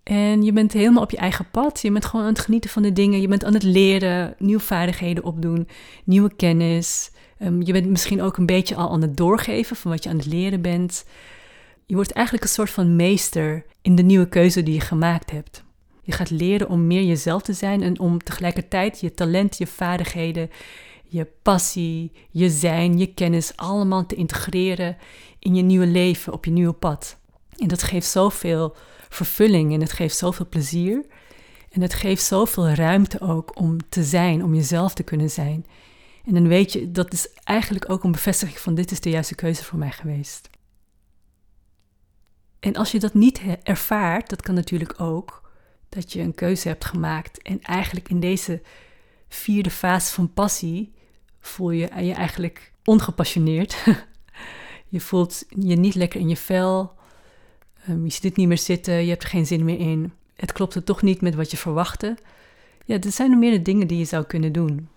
[0.03, 1.81] En je bent helemaal op je eigen pad.
[1.81, 3.21] Je bent gewoon aan het genieten van de dingen.
[3.21, 5.69] Je bent aan het leren, nieuwe vaardigheden opdoen,
[6.05, 7.11] nieuwe kennis.
[7.39, 10.17] Ehm, je bent misschien ook een beetje al aan het doorgeven van wat je aan
[10.17, 11.05] het leren bent.
[11.91, 15.65] Je wordt eigenlijk een soort van meester in de nieuwe keuze die je gemaakt hebt.
[16.03, 20.51] Je gaat leren om meer jezelf te zijn en om tegelijkertijd je talent, je vaardigheden,
[21.05, 24.97] je passie, je zijn, je kennis allemaal te integreren
[25.39, 27.17] in je nieuwe leven, op je nieuwe pad.
[27.57, 28.77] En dat geeft zoveel
[29.09, 31.05] vervulling en het geeft zoveel plezier.
[31.71, 35.67] En het geeft zoveel ruimte ook om te zijn, om jezelf te kunnen zijn.
[36.25, 39.35] En dan weet je, dat is eigenlijk ook een bevestiging van dit is de juiste
[39.35, 40.51] keuze voor mij geweest.
[42.61, 45.51] En als je dat niet ervaart, dat kan natuurlijk ook,
[45.89, 47.43] dat je een keuze hebt gemaakt.
[47.43, 48.63] En eigenlijk in deze
[49.29, 50.93] vierde fase van passie
[51.41, 53.85] voel je je eigenlijk ongepassioneerd.
[54.89, 56.93] je voelt je niet lekker in je vel.
[57.89, 60.13] Um, je ziet het niet meer zitten, je hebt er geen zin meer in.
[60.37, 62.17] Het klopt er toch niet met wat je verwachtte.
[62.85, 64.89] Ja, er zijn nog meerdere dingen die je zou kunnen doen.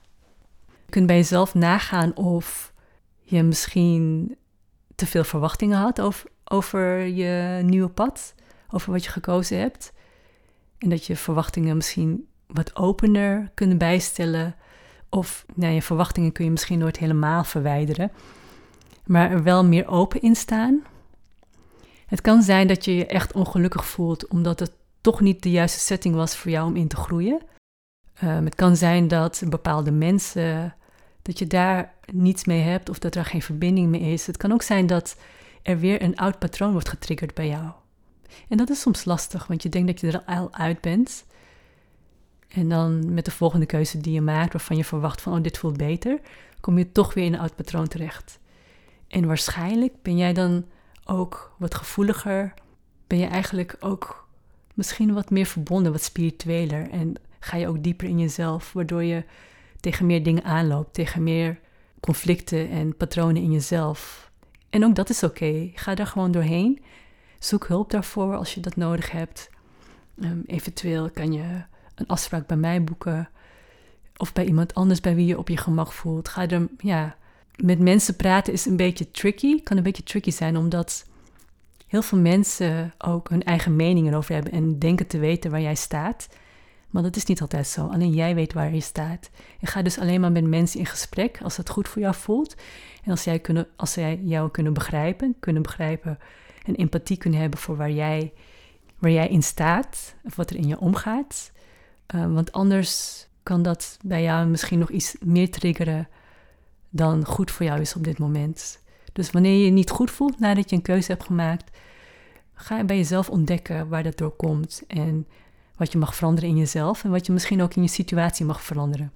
[0.65, 2.73] Je kunt bij jezelf nagaan of
[3.21, 4.36] je misschien
[4.95, 8.36] te veel verwachtingen had over, over je nieuwe pad,
[8.70, 9.94] over wat je gekozen hebt.
[10.78, 14.56] En dat je verwachtingen misschien wat opener kunnen bijstellen.
[15.10, 18.12] Of nou, je verwachtingen kun je misschien nooit helemaal verwijderen.
[19.06, 20.84] Maar er wel meer open in staan.
[22.06, 25.80] Het kan zijn dat je je echt ongelukkig voelt omdat het toch niet de juiste
[25.80, 27.42] setting was voor jou om in te groeien.
[28.24, 30.76] Um, het kan zijn dat bepaalde mensen,
[31.22, 34.28] dat je daar niets mee hebt of dat er geen verbinding mee is.
[34.28, 35.16] Het kan ook zijn dat
[35.63, 37.71] er weer een oud patroon wordt getriggerd bij jou.
[38.49, 41.26] En dat is soms lastig, want je denkt dat je er al uit bent.
[42.47, 45.58] En dan met de volgende keuze die je maakt, waarvan je verwacht van, oh, dit
[45.58, 46.19] voelt beter,
[46.60, 48.39] kom je toch weer in een oud patroon terecht.
[49.08, 50.65] En waarschijnlijk ben jij dan
[51.06, 52.54] ook wat gevoeliger,
[53.08, 54.28] ben je eigenlijk ook
[54.73, 56.89] misschien wat meer verbonden, wat spiritueler.
[56.89, 59.23] En ga je ook dieper in jezelf, waardoor je
[59.80, 61.60] tegen meer dingen aanloopt, tegen meer
[61.99, 64.32] conflicten en patronen in jezelf.
[64.73, 65.71] En ook dat is oké.
[65.75, 66.83] Ga daar gewoon doorheen.
[67.39, 69.49] Zoek hulp daarvoor als je dat nodig hebt.
[70.23, 71.62] Um, eventueel kan je
[71.95, 73.29] een afspraak bij mij boeken.
[74.17, 76.27] Of bij iemand anders bij wie je op je gemak voelt.
[76.27, 77.15] Ga er, ja,
[77.55, 79.63] met mensen praten is een beetje tricky.
[79.63, 81.05] Kan een beetje tricky zijn, omdat
[81.88, 85.75] heel veel mensen ook hun eigen meningen over hebben en denken te weten waar jij
[85.75, 86.27] staat.
[86.93, 87.86] Maar dat is niet altijd zo.
[87.86, 89.29] Alleen jij weet waar je staat.
[89.60, 92.56] En ga dus alleen maar met mensen in gesprek als het goed voor jou voelt.
[93.03, 96.19] En als, jij kunnen, als zij jou kunnen begrijpen, kunnen begrijpen
[96.65, 98.34] en empathie kunnen hebben voor waar jij,
[98.97, 101.51] waar jij in staat, of wat er in je omgaat.
[102.15, 106.08] Uh, want anders kan dat bij jou misschien nog iets meer triggeren
[106.89, 108.82] dan goed voor jou is op dit moment.
[109.13, 111.77] Dus wanneer je je niet goed voelt nadat je een keuze hebt gemaakt,
[112.53, 115.27] ga bij jezelf ontdekken waar dat door komt en
[115.75, 118.62] wat je mag veranderen in jezelf en wat je misschien ook in je situatie mag
[118.62, 119.12] veranderen.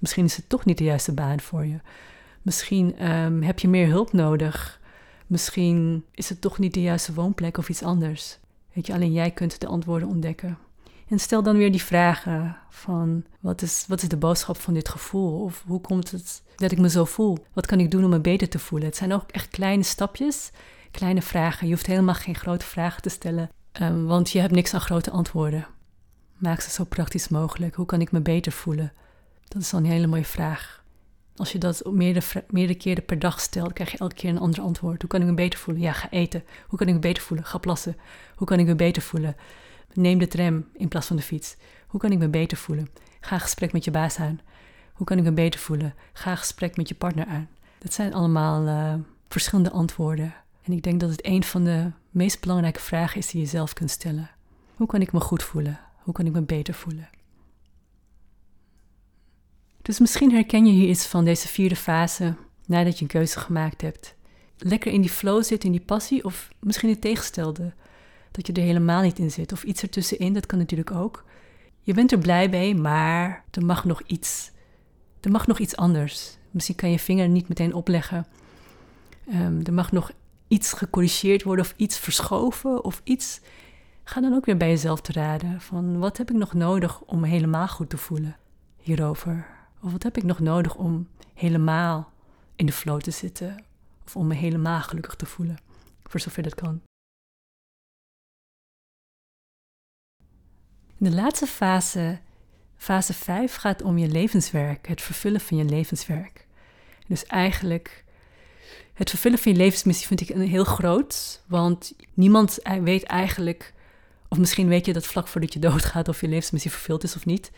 [0.00, 1.78] Misschien is het toch niet de juiste baan voor je.
[2.42, 4.80] Misschien um, heb je meer hulp nodig.
[5.26, 8.38] Misschien is het toch niet de juiste woonplek of iets anders.
[8.72, 10.58] Weet je, alleen jij kunt de antwoorden ontdekken.
[11.08, 14.88] En stel dan weer die vragen van wat is, wat is de boodschap van dit
[14.88, 15.42] gevoel?
[15.42, 17.38] Of hoe komt het dat ik me zo voel?
[17.52, 18.88] Wat kan ik doen om me beter te voelen?
[18.88, 20.50] Het zijn ook echt kleine stapjes,
[20.90, 21.66] kleine vragen.
[21.66, 25.10] Je hoeft helemaal geen grote vragen te stellen, um, want je hebt niks aan grote
[25.10, 25.66] antwoorden.
[26.38, 27.74] Maak ze zo praktisch mogelijk.
[27.74, 28.92] Hoe kan ik me beter voelen?
[29.48, 30.84] Dat is dan een hele mooie vraag.
[31.36, 34.60] Als je dat meerdere, meerdere keren per dag stelt, krijg je elke keer een ander
[34.60, 35.00] antwoord.
[35.00, 35.82] Hoe kan ik me beter voelen?
[35.82, 36.44] Ja, ga eten.
[36.66, 37.46] Hoe kan ik me beter voelen?
[37.46, 37.96] Ga plassen.
[38.36, 39.36] Hoe kan ik me beter voelen?
[39.92, 41.56] Neem de tram in plaats van de fiets.
[41.86, 42.88] Hoe kan ik me beter voelen?
[43.20, 44.40] Ga een gesprek met je baas aan.
[44.92, 45.94] Hoe kan ik me beter voelen?
[46.12, 47.48] Ga gesprek met je partner aan.
[47.78, 48.94] Dat zijn allemaal uh,
[49.28, 50.34] verschillende antwoorden.
[50.62, 53.72] En ik denk dat het een van de meest belangrijke vragen is die je zelf
[53.72, 54.30] kunt stellen.
[54.76, 55.80] Hoe kan ik me goed voelen?
[56.08, 57.08] Hoe kan ik me beter voelen?
[59.82, 62.34] Dus misschien herken je hier iets van deze vierde fase
[62.66, 64.14] nadat je een keuze gemaakt hebt.
[64.58, 67.72] Lekker in die flow zit, in die passie, of misschien het tegenstelde
[68.30, 69.52] dat je er helemaal niet in zit.
[69.52, 71.24] Of iets ertussenin, dat kan natuurlijk ook.
[71.82, 74.50] Je bent er blij mee, maar er mag nog iets.
[75.20, 76.36] Er mag nog iets anders.
[76.50, 78.26] Misschien kan je vinger niet meteen opleggen.
[79.34, 80.12] Um, er mag nog
[80.48, 83.40] iets gecorrigeerd worden of iets verschoven of iets.
[84.08, 87.20] Ga dan ook weer bij jezelf te raden van wat heb ik nog nodig om
[87.20, 88.36] me helemaal goed te voelen
[88.76, 89.46] hierover?
[89.82, 92.12] Of wat heb ik nog nodig om helemaal
[92.56, 93.64] in de flow te zitten?
[94.04, 95.58] Of om me helemaal gelukkig te voelen,
[96.04, 96.82] voor zover dat kan.
[100.96, 102.20] De laatste fase,
[102.76, 106.46] fase 5, gaat om je levenswerk, het vervullen van je levenswerk.
[107.06, 108.04] Dus eigenlijk,
[108.92, 113.76] het vervullen van je levensmissie vind ik een heel groot, want niemand weet eigenlijk,
[114.28, 117.26] of misschien weet je dat vlak voordat je doodgaat of je levensmissie vervuld is of
[117.26, 117.50] niet.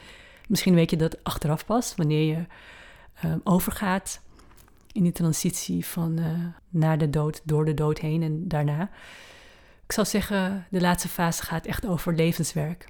[0.49, 2.45] Misschien weet je dat achteraf pas, wanneer je
[3.25, 4.21] uh, overgaat
[4.93, 6.27] in die transitie van uh,
[6.69, 8.91] naar de dood, door de dood heen en daarna.
[9.85, 12.89] Ik zou zeggen, de laatste fase gaat echt over levenswerk.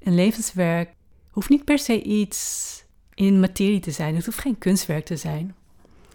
[0.00, 0.94] Een levenswerk
[1.30, 4.14] hoeft niet per se iets in materie te zijn.
[4.14, 5.54] Het hoeft geen kunstwerk te zijn.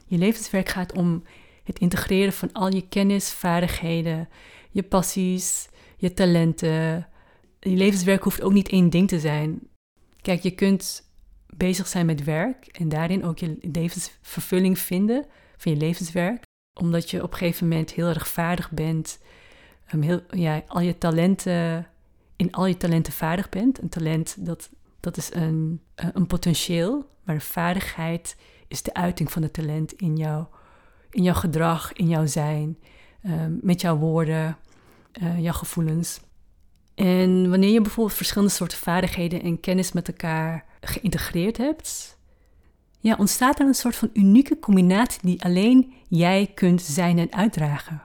[0.06, 1.24] Je levenswerk gaat om
[1.64, 4.30] het integreren van al je kennis, vaardigheden,
[4.72, 7.08] je passies, je talenten.
[7.60, 9.60] Je levenswerk hoeft ook niet één ding te zijn.
[10.22, 11.10] Kijk, je kunt
[11.56, 15.26] bezig zijn met werk en daarin ook je levensvervulling vinden
[15.58, 16.44] van je levenswerk,
[16.80, 19.20] omdat je op een gegeven moment heel erg vaardig bent,
[19.94, 20.22] um, heel,
[20.68, 21.88] al je talenten
[22.38, 23.82] in al je talenten vaardig bent.
[23.82, 29.54] Een talent, dat, dat is een, een potentieel, maar vaardigheid is de uiting van het
[29.54, 30.46] talent in, jou,
[31.10, 32.78] in jouw gedrag, in jouw zijn,
[33.22, 34.58] ehm, met jouw woorden,
[35.22, 36.20] uh, jouw gevoelens.
[36.96, 42.18] En wanneer je bijvoorbeeld verschillende soorten vaardigheden en kennis met elkaar geïntegreerd hebt,
[43.00, 48.02] ja, ontstaat er een soort van unieke combinatie die alleen jij kunt zijn en uitdragen.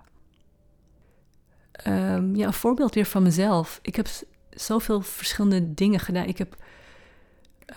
[1.86, 3.78] Um, ja, een voorbeeld weer van mezelf.
[3.82, 4.08] Ik heb
[4.50, 6.26] zoveel verschillende dingen gedaan.
[6.26, 6.56] Ik heb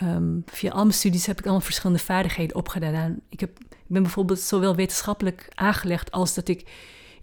[0.04, 3.20] um, via al mijn studies heb ik allemaal verschillende vaardigheden opgedaan.
[3.30, 6.72] Ik, heb, ik ben bijvoorbeeld zowel wetenschappelijk aangelegd als dat ik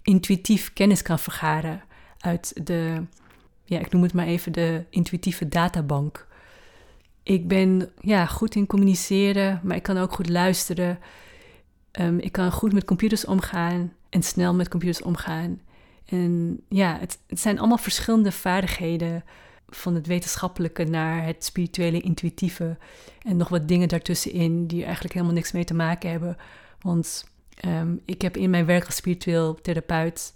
[0.01, 1.81] intuïtief kennis kan vergaren
[2.23, 3.03] uit de,
[3.63, 6.27] ja, ik noem het maar even de intuïtieve databank.
[7.23, 10.99] Ik ben ja, goed in communiceren, maar ik kan ook goed luisteren.
[11.99, 15.61] Um, ik kan goed met computers omgaan en snel met computers omgaan.
[16.05, 19.23] En ja, het, het zijn allemaal verschillende vaardigheden.
[19.69, 22.77] Van het wetenschappelijke naar het spirituele, intuïtieve.
[23.21, 26.37] En nog wat dingen daartussenin die eigenlijk helemaal niks mee te maken hebben.
[26.81, 27.25] Want
[27.65, 30.33] um, ik heb in mijn werk als spiritueel therapeut.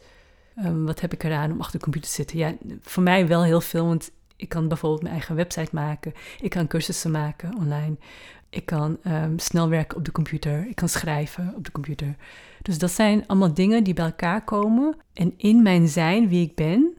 [0.65, 2.37] Um, wat heb ik eraan om achter de computer te zitten?
[2.37, 6.13] Ja, voor mij wel heel veel, want ik kan bijvoorbeeld mijn eigen website maken.
[6.41, 7.95] Ik kan cursussen maken online.
[8.49, 10.67] Ik kan um, snel werken op de computer.
[10.67, 12.15] Ik kan schrijven op de computer.
[12.61, 14.95] Dus dat zijn allemaal dingen die bij elkaar komen.
[15.13, 16.93] En in mijn zijn, wie ik ben,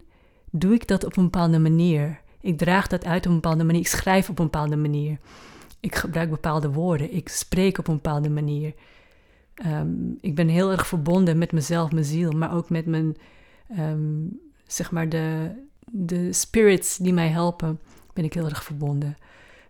[0.51, 2.21] doe ik dat op een bepaalde manier.
[2.41, 3.81] Ik draag dat uit op een bepaalde manier.
[3.81, 5.19] Ik schrijf op een bepaalde manier.
[5.81, 7.15] Ik gebruik bepaalde woorden.
[7.15, 8.75] Ik spreek op een bepaalde manier.
[9.67, 13.17] Um, ik ben heel erg verbonden met mezelf, mijn ziel, maar ook met mijn,
[13.79, 15.51] um, zeg maar, de,
[15.91, 17.81] de spirits die mij helpen,
[18.13, 19.17] ben ik heel erg verbonden.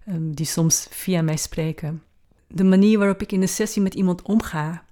[0.08, 2.02] Um, die soms via mij spreken.
[2.46, 4.84] De manier waarop ik in een sessie met iemand omga,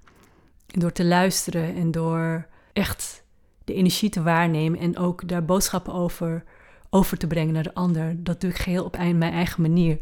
[0.67, 3.25] door te luisteren en door echt
[3.65, 6.45] de energie te waarnemen en ook daar boodschappen over,
[6.91, 9.99] over te brengen naar de ander, dat doe ik geheel op mijn eigen manier.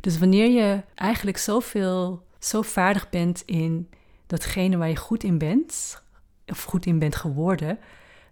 [0.00, 3.88] Dus wanneer je eigenlijk zoveel, zo vaardig bent in
[4.26, 6.02] datgene waar je goed in bent,
[6.46, 7.78] of goed in bent geworden,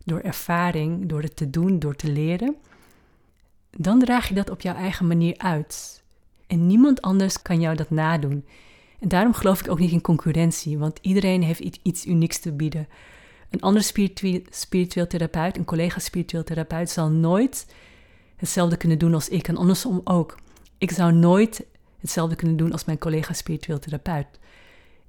[0.08, 2.56] door ervaring, door het te doen, door te leren,
[3.76, 6.02] dan draag je dat op jouw eigen manier uit.
[6.46, 8.44] En niemand anders kan jou dat nadoen.
[8.98, 12.88] En daarom geloof ik ook niet in concurrentie, want iedereen heeft iets, unieks te bieden.
[13.50, 17.66] Een andere spiritueel, spiritueel therapeut, een collega spiritueel therapeut, zal nooit
[18.36, 20.38] hetzelfde kunnen doen als ik en andersom ook.
[20.78, 21.66] Ik zou nooit
[22.00, 24.26] hetzelfde kunnen doen als mijn collega spiritueel therapeut.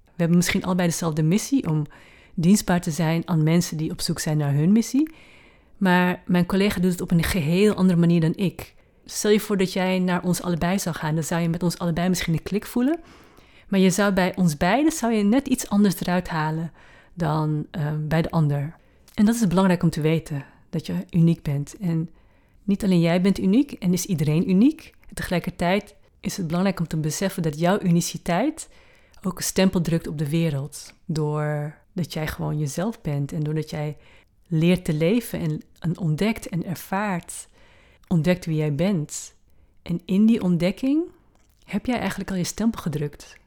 [0.03, 1.85] We hebben misschien allebei dezelfde missie om
[2.41, 5.11] dienstbaar te zijn aan mensen die op zoek zijn naar hun missie.
[5.77, 8.73] Maar mijn collega doet het op een geheel andere manier dan ik.
[9.05, 11.77] Stel je voor dat jij naar ons allebei zou gaan, dan zou je met ons
[11.77, 12.99] allebei misschien een klik voelen.
[13.67, 16.71] Maar je zou bij ons beiden zou je net iets anders eruit halen
[17.13, 18.75] dan uh, bij de ander.
[19.13, 21.77] En dat is belangrijk om te weten, dat je uniek bent.
[21.77, 22.09] En
[22.63, 24.93] niet alleen jij bent uniek en is iedereen uniek.
[25.13, 28.69] tegelijkertijd is het belangrijk om te beseffen dat jouw uniciteit
[29.21, 30.93] ook een stempel drukt op de wereld.
[31.99, 33.97] Doordat jij gewoon jezelf bent en doordat jij
[34.47, 37.47] leert te leven en, en ontdekt en ervaart,
[38.07, 39.33] ontdekt wie jij bent.
[39.81, 41.03] En in die ontdekking
[41.65, 43.37] heb jij eigenlijk al je stempel gedrukt.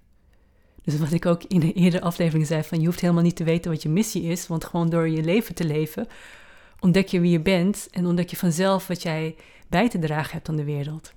[0.83, 3.45] Dus wat ik ook in een eerdere aflevering zei: van je hoeft helemaal niet te
[3.45, 6.07] weten wat je missie is, want gewoon door je leven te leven
[6.81, 9.37] ontdek je wie je bent en ontdek je vanzelf wat jij
[9.69, 11.13] bij te dragen hebt aan de wereld.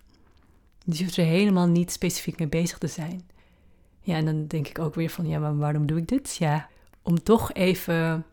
[0.86, 3.30] Dus je hoeft er helemaal niet specifiek mee bezig te zijn.
[4.02, 6.36] Ja, en dan denk ik ook weer van, ja, maar waarom doe ik dit?
[6.36, 6.70] Ja,
[7.06, 8.26] om toch even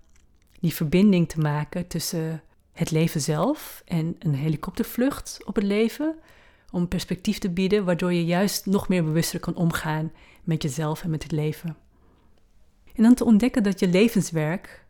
[0.60, 6.14] die verbinding te maken tussen het leven zelf en een helikoptervlucht op het leven.
[6.70, 10.12] Om perspectief te bieden, waardoor je juist nog meer bewuster kan omgaan
[10.44, 11.76] met jezelf en met het leven.
[12.94, 14.84] En dan te ontdekken dat je levenswerk,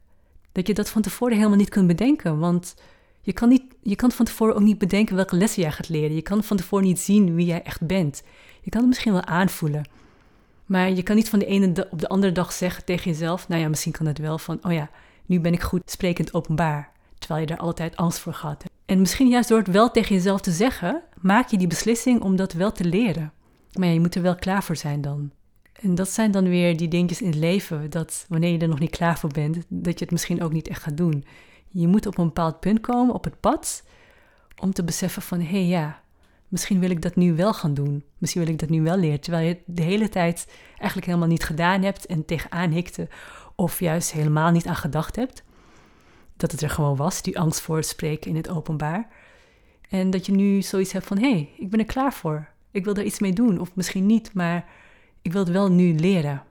[0.53, 2.39] dat je dat van tevoren helemaal niet kunt bedenken.
[2.39, 2.75] Want
[3.21, 6.15] je kan, niet, je kan van tevoren ook niet bedenken welke lessen jij gaat leren.
[6.15, 8.23] Je kan van tevoren niet zien wie jij echt bent.
[8.61, 9.85] Je kan het misschien wel aanvoelen.
[10.73, 13.61] Maar je kan niet van de ene op de andere dag zeggen tegen jezelf: Nou
[13.61, 14.91] ja, misschien kan het wel van: Oh ja,
[15.27, 16.91] nu ben ik goed sprekend openbaar.
[17.19, 18.65] Terwijl je daar altijd angst voor hebt.
[18.87, 22.37] En misschien juist door het wel tegen jezelf te zeggen, maak je die beslissing om
[22.37, 23.33] dat wel te leren.
[23.73, 25.31] Maar je moet er wel klaar voor zijn dan.
[25.73, 28.79] En dat zijn dan weer die dingetjes in het leven, dat wanneer je er nog
[28.79, 31.25] niet klaar voor bent, dat je het misschien ook niet echt gaat doen.
[31.69, 33.85] Je moet op een bepaald punt komen, op het pad,
[34.59, 36.02] om te beseffen van, hé ja,
[36.53, 38.05] misschien wil ik dat nu wel gaan doen.
[38.19, 40.47] Misschien wil ik dat nu wel leren, terwijl je de hele tijd
[40.77, 43.09] eigenlijk helemaal niet gedaan hebt en tegenaan hikte,
[43.55, 45.43] of juist helemaal niet aan gedacht hebt.
[46.37, 49.09] Dat het er gewoon was, die angst voor het spreken in het openbaar.
[49.89, 52.49] En dat je nu zoiets hebt van, hé, hey, ik ben er klaar voor.
[52.71, 54.69] Ik wil er iets mee doen, of misschien niet, maar
[55.23, 56.43] ik wil het wel nu leren.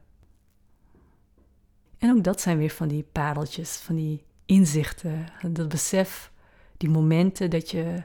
[1.98, 6.32] En ook dat zijn weer van die pareltjes, van die inzichten, dat besef,
[6.78, 8.04] die momenten dat je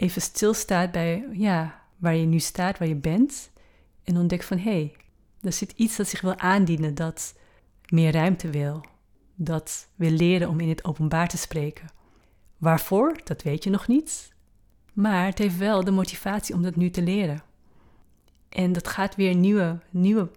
[0.00, 3.50] even stilstaat bij ja, waar je nu staat, waar je bent.
[4.04, 4.96] En ontdekt van hé, hey,
[5.42, 7.34] er zit iets dat zich wil aandienen, dat
[7.88, 8.84] meer ruimte wil.
[9.34, 11.86] Dat wil leren om in het openbaar te spreken.
[12.58, 14.32] Waarvoor, dat weet je nog niet.
[14.92, 17.42] Maar het heeft wel de motivatie om dat nu te leren.
[18.48, 20.30] En dat gaat weer nieuwe, nieuwe,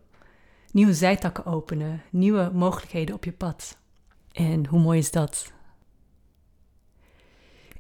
[0.72, 3.78] nieuwe zijtakken openen, nieuwe mogelijkheden op je pad.
[4.32, 5.54] En hoe mooi is dat?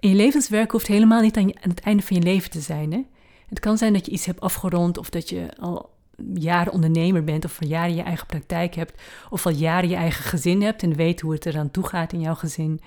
[0.09, 2.91] Je levenswerk hoeft helemaal niet aan, het einde van je leven te zijn.
[2.91, 3.05] Hè?
[3.47, 5.89] Het kan zijn dat je iets hebt afgerond of dat je al
[6.33, 10.23] jaren ondernemer bent of al jaren je eigen praktijk hebt of al jaren je eigen
[10.23, 12.81] gezin hebt en weet hoe het eraan toe gaat in jouw gezin.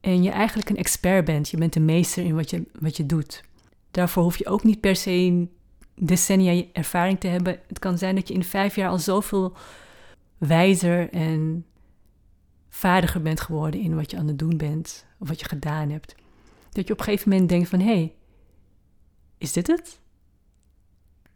[0.00, 3.06] En je eigenlijk een expert bent, je bent een meester in wat je, wat je
[3.06, 3.44] doet.
[3.90, 5.46] Daarvoor hoef je ook niet per se
[5.94, 7.60] decennia ervaring te hebben.
[7.68, 9.52] Het kan zijn dat je in vijf jaar al zoveel
[10.38, 11.64] wijzer en
[12.68, 16.14] vaardiger bent geworden in wat je aan het doen bent wat je gedaan hebt.
[16.70, 18.14] Dat je op een gegeven moment denkt van hé, hey,
[19.38, 20.00] is dit het?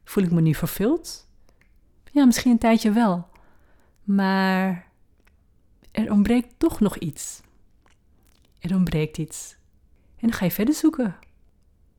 [0.04, 1.28] Voel ik me nu vervuld?
[2.12, 3.28] Ja, misschien een tijdje wel.
[4.04, 4.86] Maar
[5.90, 7.40] er ontbreekt toch nog iets.
[8.58, 9.56] Er ontbreekt iets.
[10.16, 11.16] En dan ga je verder zoeken.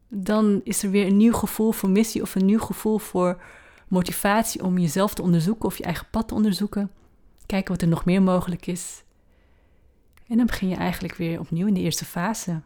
[0.07, 3.41] Dan is er weer een nieuw gevoel voor missie of een nieuw gevoel voor
[3.87, 6.91] motivatie om jezelf te onderzoeken of je eigen pad te onderzoeken.
[7.45, 9.03] Kijken wat er nog meer mogelijk is.
[10.29, 12.61] En dan begin je eigenlijk weer opnieuw in de eerste fase.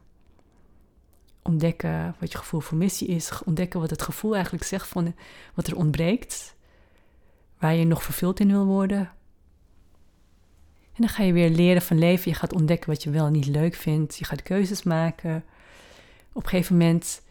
[1.41, 3.32] Ontdekken wat je gevoel voor missie is.
[3.45, 5.16] Ontdekken wat het gevoel eigenlijk zegt van
[5.53, 6.55] wat er ontbreekt.
[7.59, 8.99] Waar je nog vervuld in wil worden.
[10.93, 12.32] En dan ga je weer leren van leven.
[12.32, 14.18] Je gaat ontdekken wat je wel en niet leuk vindt.
[14.18, 15.43] Je gaat keuzes maken.
[16.32, 17.22] Op een gegeven moment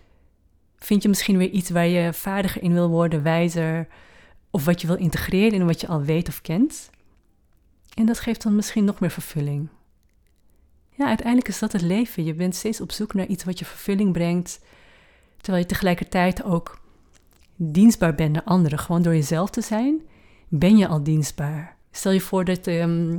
[0.77, 3.89] vind je misschien weer iets waar je vaardiger in wil worden, wijzer.
[4.51, 6.91] Of wat je wil integreren in wat je al weet of kent.
[7.95, 9.69] En dat geeft dan misschien nog meer vervulling.
[10.95, 12.25] Ja, uiteindelijk is dat het leven.
[12.25, 14.61] Je bent steeds op zoek naar iets wat je vervulling brengt,
[15.37, 16.81] terwijl je tegelijkertijd ook
[17.57, 18.79] dienstbaar bent naar anderen.
[18.79, 20.01] Gewoon door jezelf te zijn,
[20.49, 21.77] ben je al dienstbaar.
[21.91, 23.19] Stel je voor dat, ehm,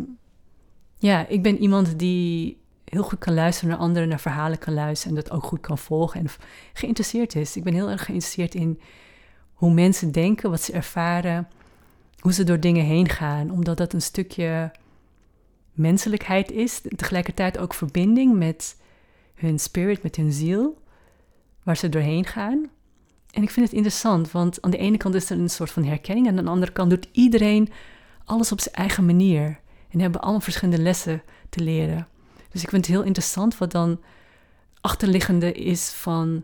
[0.97, 5.17] ja, ik ben iemand die heel goed kan luisteren naar anderen, naar verhalen kan luisteren
[5.17, 6.27] en dat ook goed kan volgen en
[6.73, 7.57] geïnteresseerd is.
[7.57, 8.79] Ik ben heel erg geïnteresseerd in
[9.53, 11.47] hoe mensen denken, wat ze ervaren,
[12.19, 14.71] hoe ze door dingen heen gaan, omdat dat een stukje
[15.73, 18.77] menselijkheid is, tegelijkertijd ook verbinding met
[19.35, 20.81] hun spirit, met hun ziel,
[21.63, 22.69] waar ze doorheen gaan.
[23.31, 25.83] En ik vind het interessant, want aan de ene kant is er een soort van
[25.83, 27.71] herkenning, en aan de andere kant doet iedereen
[28.25, 29.59] alles op zijn eigen manier.
[29.89, 32.07] En hebben allemaal verschillende lessen te leren.
[32.49, 34.01] Dus ik vind het heel interessant wat dan
[34.81, 36.43] achterliggende is van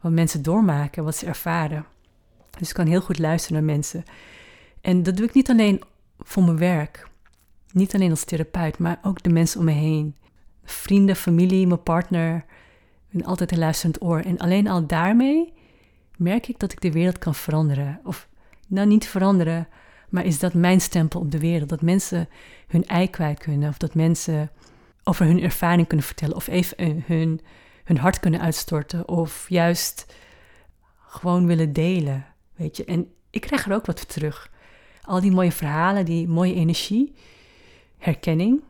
[0.00, 1.86] wat mensen doormaken, wat ze ervaren.
[2.58, 4.04] Dus ik kan heel goed luisteren naar mensen.
[4.80, 5.82] En dat doe ik niet alleen
[6.18, 7.07] voor mijn werk,
[7.78, 10.14] niet alleen als therapeut, maar ook de mensen om me heen.
[10.64, 12.44] Vrienden, familie, mijn partner.
[13.10, 14.20] Ik altijd een luisterend oor.
[14.20, 15.52] En alleen al daarmee
[16.16, 18.00] merk ik dat ik de wereld kan veranderen.
[18.04, 18.28] Of
[18.68, 19.68] nou niet veranderen,
[20.08, 21.68] maar is dat mijn stempel op de wereld?
[21.68, 22.28] Dat mensen
[22.66, 23.68] hun ei kwijt kunnen.
[23.68, 24.50] Of dat mensen
[25.04, 26.36] over hun ervaring kunnen vertellen.
[26.36, 27.40] Of even hun,
[27.84, 29.08] hun hart kunnen uitstorten.
[29.08, 30.14] Of juist
[31.06, 32.26] gewoon willen delen.
[32.54, 32.84] Weet je.
[32.84, 34.50] En ik krijg er ook wat voor terug.
[35.02, 37.14] Al die mooie verhalen, die mooie energie
[37.98, 38.62] herkenning.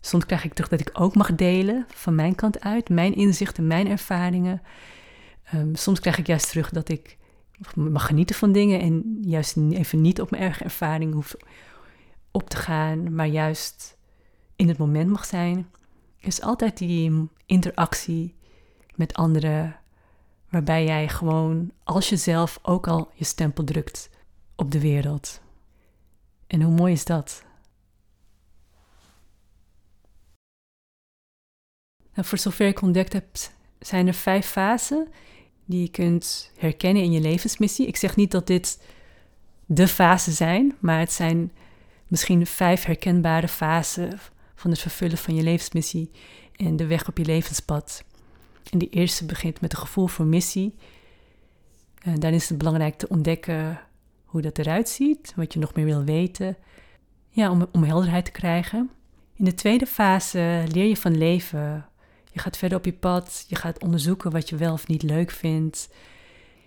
[0.00, 3.66] Soms krijg ik terug dat ik ook mag delen van mijn kant uit, mijn inzichten,
[3.66, 4.62] mijn ervaringen.
[5.44, 7.18] Ehm, soms krijg ik juist terug dat ik
[7.74, 11.34] mag genieten van dingen en juist even niet op mijn eigen ervaring hoef
[12.30, 13.96] op te gaan, maar juist
[14.56, 15.56] in het moment mag zijn.
[16.20, 18.34] Er is altijd die interactie
[18.94, 19.76] met anderen,
[20.48, 24.10] waarbij jij gewoon als jezelf ook al je stempel drukt
[24.54, 25.40] op de wereld.
[26.46, 27.44] En hoe mooi is dat?
[32.24, 33.24] Voor zover ik ontdekt heb,
[33.78, 35.08] zijn er vijf fasen
[35.64, 37.86] die je kunt herkennen in je levensmissie.
[37.86, 38.82] Ik zeg niet dat dit
[39.66, 41.52] de fasen zijn, maar het zijn
[42.06, 44.18] misschien vijf herkenbare fasen
[44.54, 46.10] van het vervullen van je levensmissie
[46.56, 48.04] en de weg op je levenspad.
[48.70, 50.74] En die eerste begint met een gevoel voor missie.
[51.98, 53.80] En dan is het belangrijk te ontdekken
[54.24, 56.56] hoe dat eruit ziet, wat je nog meer wil weten.
[57.28, 58.90] Ja, om, om helderheid te krijgen.
[59.34, 61.86] In de tweede fase leer je van leven,
[62.32, 63.44] je gaat verder op je pad.
[63.48, 65.88] Je gaat onderzoeken wat je wel of niet leuk vindt.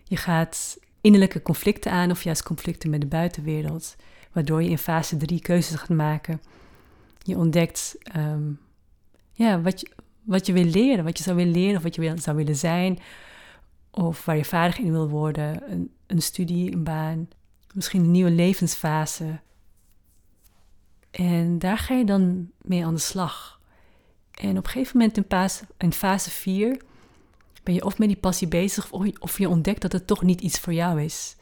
[0.03, 3.95] Je gaat innerlijke conflicten aan of juist conflicten met de buitenwereld.
[4.31, 6.41] Waardoor je in fase 3 keuzes gaat maken.
[7.17, 8.51] Je ontdekt ehm,
[9.31, 9.89] ja, wat, je,
[10.23, 12.55] wat je wil leren, wat je zou willen leren of wat je wil, zou willen
[12.55, 12.99] zijn.
[13.91, 15.71] Of waar je vaardig in wil worden.
[15.71, 17.27] Een, een studie, een baan.
[17.73, 19.39] Misschien een nieuwe levensfase.
[21.11, 23.61] En daar ga je dan mee aan de slag.
[24.33, 26.81] En op een gegeven moment in fase, fase 4
[27.63, 30.41] Ben je of met die passie bezig of, of je ontdekt dat het toch niet
[30.41, 31.35] iets voor jou is.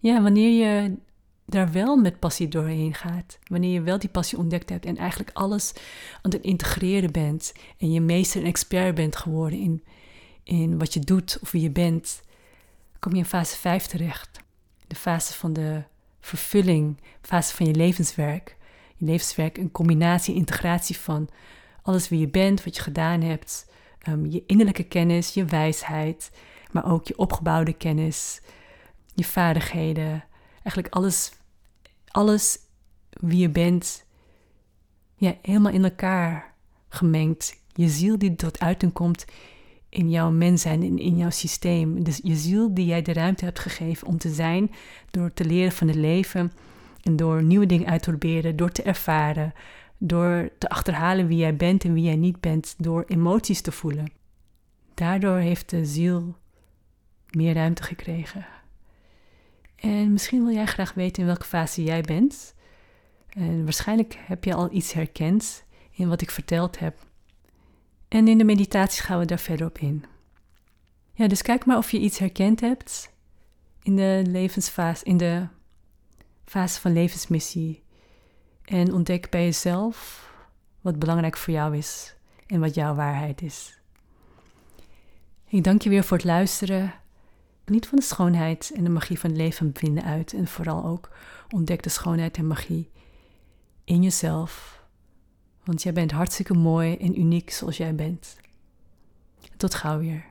[0.00, 0.96] Ja, wanneer je
[1.44, 5.30] daar wel met passie doorheen gaat, wanneer je wel die passie ontdekt hebt en eigenlijk
[5.32, 5.72] alles
[6.22, 9.84] aan het integreren bent en je meester en expert bent geworden in,
[10.42, 12.22] in wat je doet of wie je bent,
[12.98, 14.40] kom je in fase 5 terecht.
[14.86, 15.82] De fase van de
[16.20, 18.56] vervulling, fase van je levenswerk.
[18.96, 21.28] Je levenswerk, een combinatie, integratie van
[21.86, 23.70] alles wie je bent, wat je gedaan hebt,
[24.08, 26.30] um, je innerlijke kennis, je wijsheid,
[26.72, 28.40] maar ook je opgebouwde kennis,
[29.14, 30.24] je vaardigheden,
[30.62, 31.32] eigenlijk alles,
[32.06, 32.58] alles
[33.10, 34.04] wie je bent,
[35.16, 36.54] ja, helemaal in elkaar
[36.88, 37.60] gemengd.
[37.72, 39.24] Je ziel die tot uiting komt
[39.88, 42.04] in jouw mens zijn, in, in jouw systeem.
[42.04, 44.70] Dus je ziel die jij de ruimte hebt gegeven om te zijn,
[45.10, 46.52] door te leren van het leven
[47.02, 49.52] en door nieuwe dingen uit te proberen, door te ervaren,
[49.98, 54.12] door te achterhalen wie jij bent en wie jij niet bent, door emoties te voelen.
[54.94, 56.36] Daardoor heeft de ziel
[57.30, 58.46] meer ruimte gekregen.
[59.76, 62.54] En misschien wil jij graag weten in welke fase jij bent.
[63.28, 67.06] En waarschijnlijk heb je al iets herkend in wat ik verteld heb.
[68.08, 70.04] En in de meditatie gaan we daar verder op in.
[71.12, 73.12] Ja, dus kijk maar of je iets herkend hebt
[73.82, 75.46] in de levensfase, in de
[76.44, 77.82] fase van levensmissie.
[78.66, 80.30] En ontdek bij jezelf
[80.80, 82.14] wat belangrijk voor jou is
[82.46, 83.80] en wat jouw waarheid is.
[85.48, 86.94] Ik dank je weer voor het luisteren.
[87.64, 90.32] Geniet van de schoonheid en de magie van het leven vinden uit.
[90.32, 91.10] En vooral ook
[91.50, 92.90] ontdek de schoonheid en magie
[93.84, 94.82] in jezelf.
[95.64, 98.36] Want jij bent hartstikke mooi en uniek zoals jij bent.
[99.56, 100.24] Tot gauw weer.